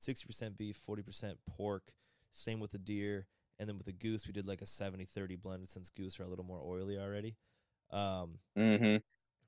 [0.00, 1.92] 60% beef, 40% pork.
[2.32, 3.26] Same with the deer.
[3.60, 6.28] And then with the goose, we did like a 70-30 blend since goose are a
[6.28, 7.36] little more oily already.
[7.92, 8.96] Um, Mm-hmm.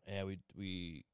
[0.06, 1.04] and we we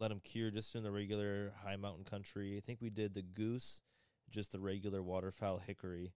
[0.00, 2.56] let them cure just in the regular Hi Mountain country.
[2.56, 3.82] I think we did the goose,
[4.30, 6.14] just the regular waterfowl hickory.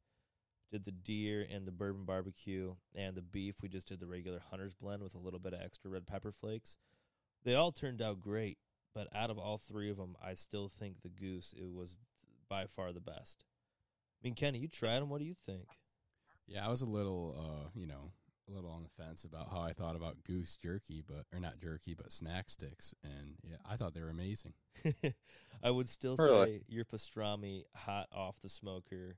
[0.73, 3.57] Did the deer and the bourbon barbecue and the beef.
[3.63, 6.33] We just did the regular hunter's blend with a little bit of extra red pepper
[6.33, 6.79] flakes.
[7.45, 8.57] They all turned out great,
[8.95, 11.99] but out of all three of them, I still think the goose it was
[12.49, 13.45] by far the best.
[14.21, 15.11] I mean, Kenny, you tried them.
[15.11, 15.67] What do you think?
[16.47, 18.13] Yeah, I was a little, uh, you know,
[18.49, 21.59] a little on the fence about how I thought about goose jerky, but or not
[21.59, 24.55] jerky, but snack sticks, and yeah, I thought they were amazing.
[25.63, 26.59] I would still Really?
[26.59, 29.17] say your pastrami hot off the smoker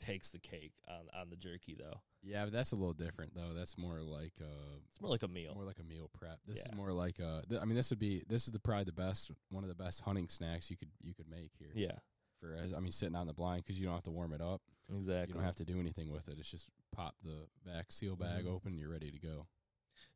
[0.00, 2.00] takes the cake on on the jerky though.
[2.22, 3.54] Yeah, but that's a little different though.
[3.54, 5.54] That's more like uh, It's more like a meal.
[5.54, 6.38] more like a meal prep.
[6.46, 6.64] This Yeah.
[6.66, 8.92] is more like uh, th- I mean, this would be this is the probably the
[8.92, 11.72] best one of the best hunting snacks you could you could make here.
[11.74, 11.98] yeah,
[12.40, 14.40] For as I mean, sitting on the blind because you don't have to warm it
[14.40, 14.62] up.
[14.94, 15.28] exactly.
[15.28, 16.38] You don't have to do anything with it.
[16.38, 18.52] It's just pop the back seal bag Mhm.
[18.52, 19.46] open, and you're ready to go.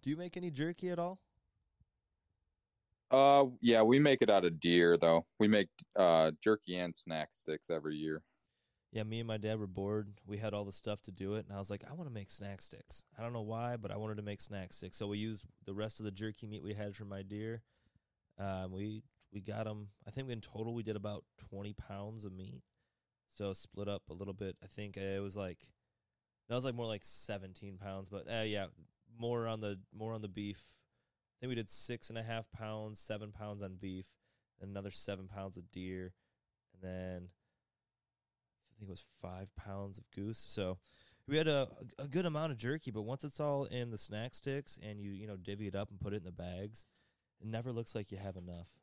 [0.02, 1.20] Do you make any jerky at all?
[3.10, 5.26] Uh, yeah, we make it out of deer though.
[5.38, 8.22] We make uh jerky and snack sticks every year.
[8.92, 10.20] Yeah, me and my dad were bored.
[10.26, 12.14] We had all the stuff to do it, and I was like, I want to
[12.14, 13.04] make snack sticks.
[13.18, 14.98] I don't know why, but I wanted to make snack sticks.
[14.98, 17.62] So we used the rest of the jerky meat we had from my deer.
[18.38, 19.88] Um, we we got them.
[20.06, 22.62] I think in total we did about twenty pounds of meat.
[23.34, 24.56] So split up a little bit.
[24.62, 25.58] I think uh, it was like
[26.48, 28.66] that was like more like seventeen pounds, but uh, yeah,
[29.18, 30.64] more on the more on the beef.
[30.68, 34.06] I think we did six and a half pounds, seven pounds on beef,
[34.60, 36.12] and another seven pounds of deer,
[36.74, 37.28] and then
[38.70, 40.38] I think it was five pounds of goose.
[40.38, 40.78] So
[41.26, 41.68] we had a
[41.98, 45.10] a good amount of jerky, but once it's all in the snack sticks and you
[45.10, 46.86] you know divvy it up and put it in the bags,
[47.40, 48.81] it never looks like you have enough.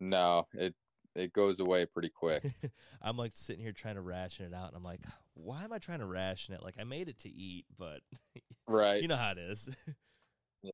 [0.00, 0.74] No, it
[1.14, 2.44] it goes away pretty quick.
[3.02, 5.00] I'm like sitting here trying to ration it out, and I'm like,
[5.34, 6.62] why am I trying to ration it?
[6.62, 8.00] Like I made it to eat, but
[8.68, 9.02] right.
[9.02, 9.68] you know how it is.
[10.62, 10.70] yeah,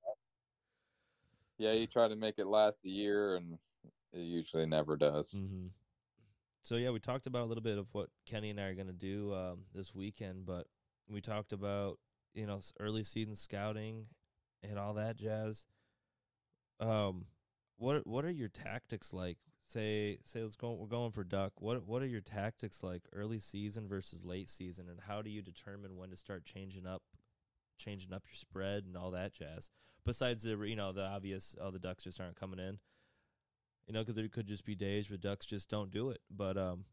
[1.59, 3.59] yeah, you try to make it last a year and
[4.13, 5.31] it usually never does.
[5.33, 5.69] hmm
[6.63, 8.87] So yeah, we talked about a little bit of what Kenny and I are going
[8.87, 10.67] to do um, this weekend, but
[11.09, 11.99] we talked about
[12.35, 14.07] you know early season scouting
[14.63, 15.67] and all that jazz.
[16.81, 17.27] Um,
[17.77, 19.39] what what are your tactics like?
[19.67, 20.73] Say say let's go.
[20.73, 21.53] We're going for duck.
[21.57, 25.43] What what are your tactics like early season versus late season, and how do you
[25.43, 27.03] determine when to start changing up,
[27.79, 29.71] changing up your spread and all that jazz?
[30.05, 32.79] Besides the you know the obvious, oh the ducks just aren't coming in
[33.87, 36.21] you know, because there could just be days where ducks just don't do it.
[36.31, 36.85] But um,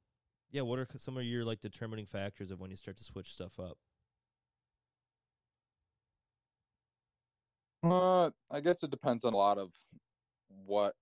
[0.51, 3.31] yeah, what are some of your like determining factors of when you start to switch
[3.31, 3.77] stuff up?
[7.83, 9.71] Uh, I guess it depends on a lot of
[10.65, 10.95] what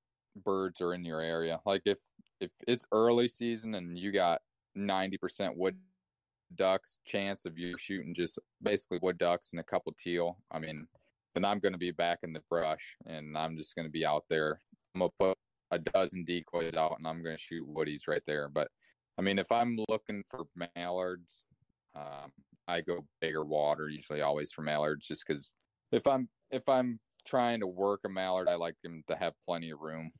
[0.43, 1.59] birds are in your area.
[1.65, 1.97] Like if
[2.39, 4.41] if it's early season and you got
[4.75, 5.75] ninety percent wood
[6.55, 10.87] ducks chance of you shooting just basically wood ducks and a couple teal, I mean,
[11.35, 14.05] then I'm going to be back in the brush and I'm just going to be
[14.05, 14.59] out there.
[14.95, 15.37] I'm gonna put
[15.71, 18.49] a dozen decoys out and I'm going to shoot woodies right there.
[18.49, 18.69] But
[19.17, 20.45] I mean, if I'm looking for
[20.75, 21.45] mallards,
[21.95, 22.31] um,
[22.67, 25.53] I go bigger water usually always for mallards just because
[25.91, 26.99] if I'm if I'm
[27.29, 30.11] trying to work a mallard, I like him to have plenty of room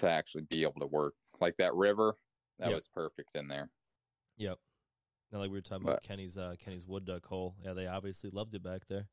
[0.00, 1.14] to actually be able to work.
[1.40, 2.16] Like that river,
[2.58, 2.74] that Yep.
[2.74, 3.70] was perfect in there.
[4.36, 4.58] Yep.
[5.30, 7.56] Now, like we were talking about Kenny's uh, Kenny's wood duck hole.
[7.62, 9.08] Yeah, they obviously loved it back there.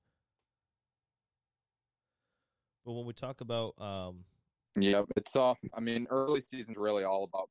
[2.86, 4.26] But when we talk about um,
[4.76, 5.58] Yeah, it's all.
[5.74, 7.50] I mean, early season's really all about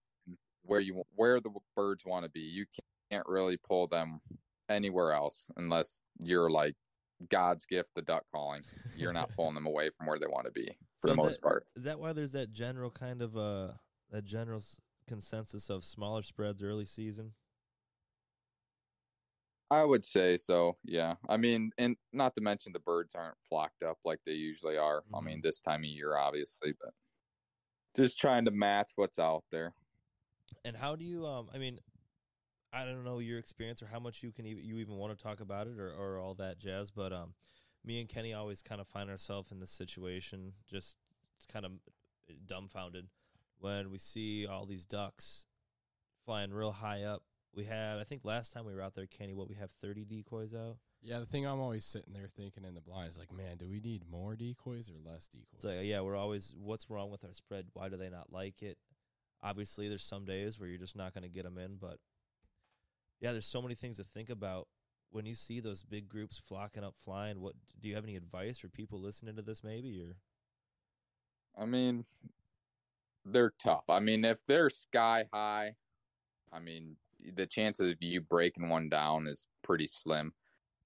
[0.62, 2.40] where you where the birds want to be.
[2.40, 2.66] You
[3.10, 4.20] can't really pull them
[4.68, 6.74] anywhere else unless you're like
[7.28, 8.62] God's gift to duck calling.
[8.96, 11.40] You're not pulling them away from where they want to be for So the most
[11.40, 11.66] that- part.
[11.76, 13.72] Is that why there's that general kind of uh
[14.10, 14.62] that general
[15.06, 17.32] consensus of smaller spreads early season?
[19.70, 20.76] I would say so.
[20.84, 21.14] Yeah.
[21.30, 25.02] I mean, and not to mention the birds aren't flocked up like they usually are.
[25.14, 25.24] I Mhm.
[25.24, 26.92] mean, this time of year, obviously, but
[27.96, 29.74] just trying to match what's out there.
[30.64, 31.80] And how do you um I mean
[32.72, 35.22] I don't know your experience or how much you can even you even want to
[35.22, 37.34] talk about it or, or all that jazz, but um
[37.84, 40.96] me and Kenny always kind of find ourselves in this situation just
[41.52, 41.72] kind of
[42.46, 43.08] dumbfounded
[43.58, 45.46] when we see all these ducks
[46.24, 47.22] flying real high up.
[47.54, 50.04] We have I think last time we were out there, Kenny, what we have thirty
[50.04, 50.76] decoys out.
[51.04, 53.68] Yeah, the thing I'm always sitting there thinking in the blind is like, man, do
[53.68, 55.64] we need more decoys or less decoys?
[55.78, 57.66] Like, yeah, we're always, what's wrong with our spread?
[57.72, 58.78] Why do they not like it?
[59.42, 61.98] Obviously, there's some days where you're just not going to get them in, but
[63.22, 64.66] yeah, there's so many things to think about
[65.10, 67.40] when you see those big groups flocking up, flying.
[67.40, 70.02] What do you have any advice for people listening to this, maybe?
[70.02, 70.16] Or
[71.56, 72.04] I mean,
[73.24, 73.84] they're tough.
[73.88, 75.76] I mean, if they're sky high,
[76.52, 76.96] I mean,
[77.36, 80.32] the chances of you breaking one down is pretty slim.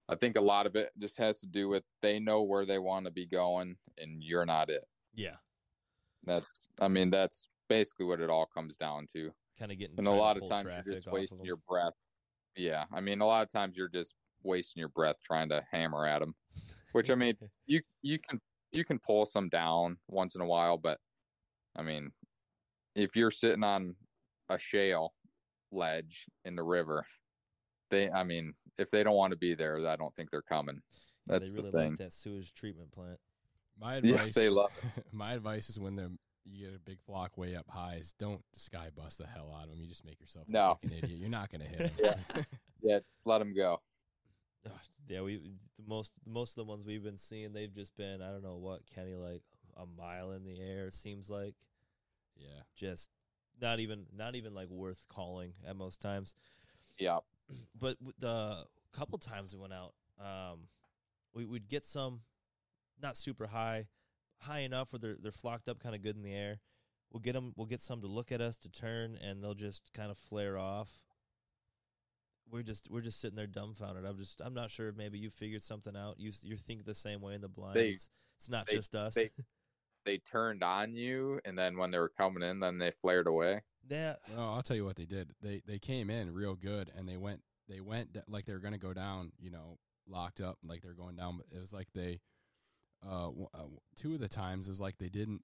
[0.09, 2.78] I think a lot of it just has to do with they know where they
[2.78, 4.84] want to be going and you're not it.
[5.14, 5.37] yeah,
[6.24, 9.30] That's, I mean, that's basically what it all comes down to.
[9.59, 11.95] kind of getting And a lot of times you're just wasting of your breath.
[12.57, 12.85] Yeah.
[12.93, 16.21] I mean, a lot of times you're just wasting your breath trying to hammer at
[16.21, 16.35] them,
[16.93, 17.35] which I mean,
[17.67, 18.41] you, you can,
[18.73, 20.99] you can pull some down once in a while, but
[21.77, 22.11] I mean,
[22.95, 23.95] if you're sitting on
[24.49, 25.15] a shale
[25.71, 27.07] ledge in the river,
[27.91, 30.81] they, I mean, if they don't want to be there, I don't think they're coming.
[31.27, 31.91] Yeah, That's they the really thing.
[31.91, 33.19] like that sewage treatment plant.
[33.81, 34.71] My advice, Yeah, advice, they love
[35.13, 36.11] my advice is when the
[36.47, 39.65] you get a big flock way up high, is don't sky bust the hell out
[39.65, 39.81] of them.
[39.81, 40.79] You just make yourself a No.
[40.81, 41.19] fucking idiot.
[41.19, 42.17] You're not gonna hit them.
[42.83, 42.99] Yeah.
[43.25, 43.81] Let them go.
[45.09, 45.37] Yeah, we
[45.79, 48.57] the most most of the ones we've been seeing, they've just been I don't know
[48.57, 49.43] what Kenny like
[49.77, 50.87] a mile in the air.
[50.89, 51.55] It seems like
[52.37, 52.63] yeah.
[52.77, 53.09] just
[53.61, 56.35] not even not even like worth calling at most times.
[56.99, 57.19] Yeah.
[57.79, 60.69] But w- the couple times we went out, um,
[61.35, 62.21] we would get some
[63.01, 63.87] not super high,
[64.41, 66.61] high enough where they're they're flocked up kind of good in the air.
[67.12, 67.53] We'll get them.
[67.57, 70.59] We'll get some to look at us to turn, and they'll just kind of flare
[70.59, 70.99] off.
[72.51, 74.05] We're just we're just sitting there dumbfounded.
[74.05, 76.14] I'm just I'm not sure if maybe you figured something out.
[76.18, 77.74] You you think the same way in the blind.
[77.76, 79.14] They- it's, it's not they- just us.
[79.14, 79.30] they-
[80.05, 83.62] They turned on you, and then when they were coming in, then they flared away.
[83.91, 85.32] yeah, Well, I'll tell you what they did.
[85.43, 88.78] They they came in real good, and they went they went like they were gonna
[88.78, 89.32] go down.
[89.41, 91.39] You know, locked up like they're going down.
[91.39, 92.20] But it was like they,
[93.05, 95.43] uh, w- uh, w- two of the times it was like they didn't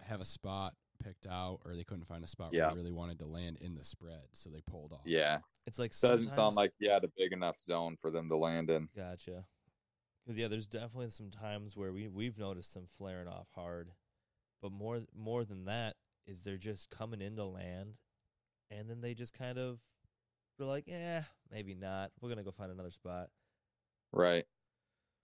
[0.00, 2.92] f- have a spot picked out, or they couldn't find a spot where they really
[2.92, 5.00] wanted to land in the spread, so they pulled off.
[5.06, 5.38] Yeah.
[5.66, 8.68] it's like Doesn't sound like you had a big enough zone for them to land
[8.70, 8.88] in.
[8.94, 9.44] Gotcha.
[10.24, 13.92] Because yeah, there's definitely some times where we we've noticed them flaring off hard,
[14.60, 17.94] but more more than that is they're just coming into land,
[18.70, 19.80] and then they just kind of
[20.58, 22.10] they're like, yeah, maybe not.
[22.20, 23.30] We're gonna go find another spot.
[24.12, 24.44] Right.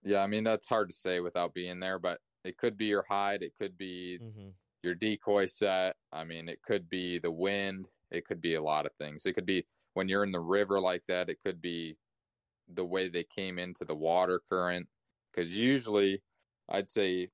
[0.03, 3.03] Yeah, I mean that's hard to say without being there, but it could be your
[3.03, 4.49] hide, it could be Mm-hmm.
[4.83, 5.97] your decoy set.
[6.11, 9.25] I mean, it could be the wind, it could be a lot of things.
[9.25, 11.97] It could be when you're in the river like that, it could be
[12.67, 14.89] the way they came into the water current
[15.33, 16.23] cuz usually
[16.69, 17.31] I'd say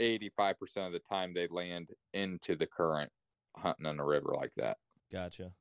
[0.00, 3.12] 85% of the time they land into the current
[3.56, 4.78] hunting on a river like that.
[5.10, 5.54] Gotcha.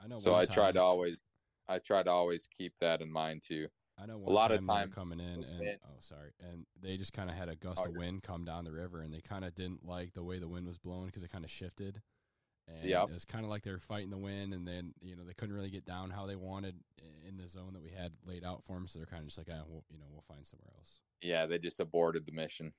[0.00, 0.18] I know.
[0.18, 1.22] So I try to always
[1.68, 3.68] I try to always keep that in mind too.
[3.98, 6.30] I know one lot of time they were time coming in and wind- oh sorry,
[6.40, 9.12] and they just kind of had a gust of wind come down the river, and
[9.12, 11.50] they kind of didn't like the way the wind was blowing because it kind of
[11.50, 12.00] shifted.
[12.68, 13.08] And Yep.
[13.10, 15.34] it was kind of like they were fighting the wind, and then you know they
[15.34, 16.76] couldn't really get down how they wanted
[17.28, 18.86] in the zone that we had laid out for them.
[18.86, 21.00] So they're kind of just like, ah, well, you know, we'll find somewhere else.
[21.20, 22.72] Yeah, they just aborted the mission.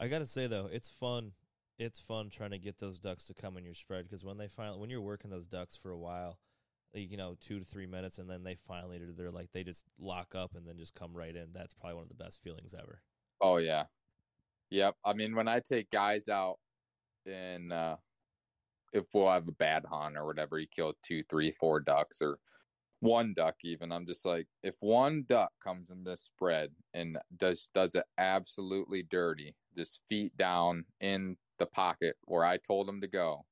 [0.00, 1.32] I gotta say though, it's fun.
[1.78, 4.48] It's fun trying to get those ducks to come in your spread because when they
[4.48, 6.38] finally, when you're working those ducks for a while,
[6.94, 10.34] you know, two to three minutes, and then they finally they're like they just lock
[10.34, 11.48] up and then just come right in.
[11.52, 13.02] That's probably one of the best feelings ever.
[13.40, 13.84] Oh yeah.
[14.70, 14.96] Yep.
[15.04, 16.58] I mean when I take guys out
[17.26, 17.96] and uh
[18.92, 22.38] if we'll have a bad hunt or whatever, you kill two, three, four ducks or
[23.00, 23.92] one duck even.
[23.92, 29.02] I'm just like, if one duck comes in this spread and does does it absolutely
[29.10, 33.44] dirty, just feet down in the pocket where I told him to go,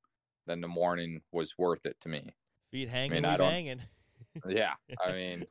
[0.47, 2.33] then the morning was worth it to me.
[2.73, 3.81] Feet hanging, I we don't- banging.
[4.49, 4.73] Yeah.
[5.05, 5.45] I mean,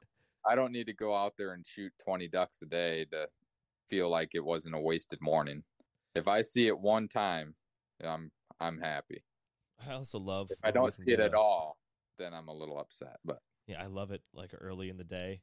[0.45, 3.29] I don't need to go out there and shoot 20 ducks a day to
[3.89, 5.63] feel like it wasn't a wasted morning.
[6.17, 7.55] If I see it one time,
[8.05, 9.23] I'm I'm happy.
[9.89, 10.51] I also love.
[10.51, 11.79] If I don't see it at all,
[12.19, 13.19] then I'm a little upset.
[13.25, 15.43] But Yeah, I love it like early in the day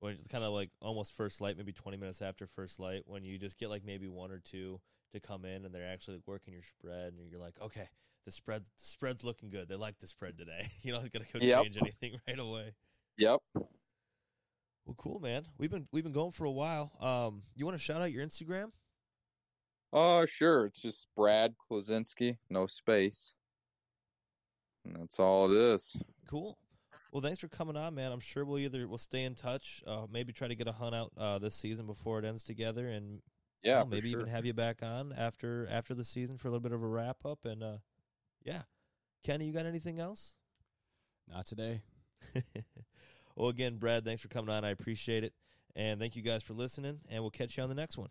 [0.00, 3.24] when it's kind of like almost first light, maybe 20 minutes after first light, when
[3.24, 4.80] you just get like maybe one or two
[5.12, 7.88] to come in and they're actually working your spread, and you're like, okay,
[8.24, 9.68] the spread the spread's looking good.
[9.68, 10.68] They like the spread today.
[10.82, 11.62] you know, not gonna go Yep.
[11.64, 12.74] change anything right away.
[13.18, 13.40] Yep.
[13.54, 15.46] Well, cool, man.
[15.58, 16.92] We've been we've been going for a while.
[17.00, 18.70] Um, you want to shout out your Instagram?
[19.92, 20.66] Oh, sure.
[20.66, 23.32] It's just Brad Klosinski, no space.
[24.84, 25.96] And that's all it is.
[26.28, 26.56] Cool.
[27.12, 28.12] Well, thanks for coming on, man.
[28.12, 30.94] I'm sure we'll either we'll stay in touch, uh, maybe try to get a hunt
[30.94, 33.20] out uh, this season before it ends together, and
[33.64, 34.20] Yeah, Well, maybe sure.
[34.20, 36.86] even have you back on after after the season for a little bit of a
[36.86, 37.44] wrap up.
[37.44, 37.78] And uh,
[38.42, 38.62] yeah,
[39.22, 40.34] Kenny, you got anything else?
[41.28, 41.82] Not today.
[43.36, 44.64] well, again, Brad, thanks for coming on.
[44.64, 45.32] I appreciate it,
[45.76, 47.00] and thank you guys for listening.
[47.08, 48.10] And we'll catch you on the next one.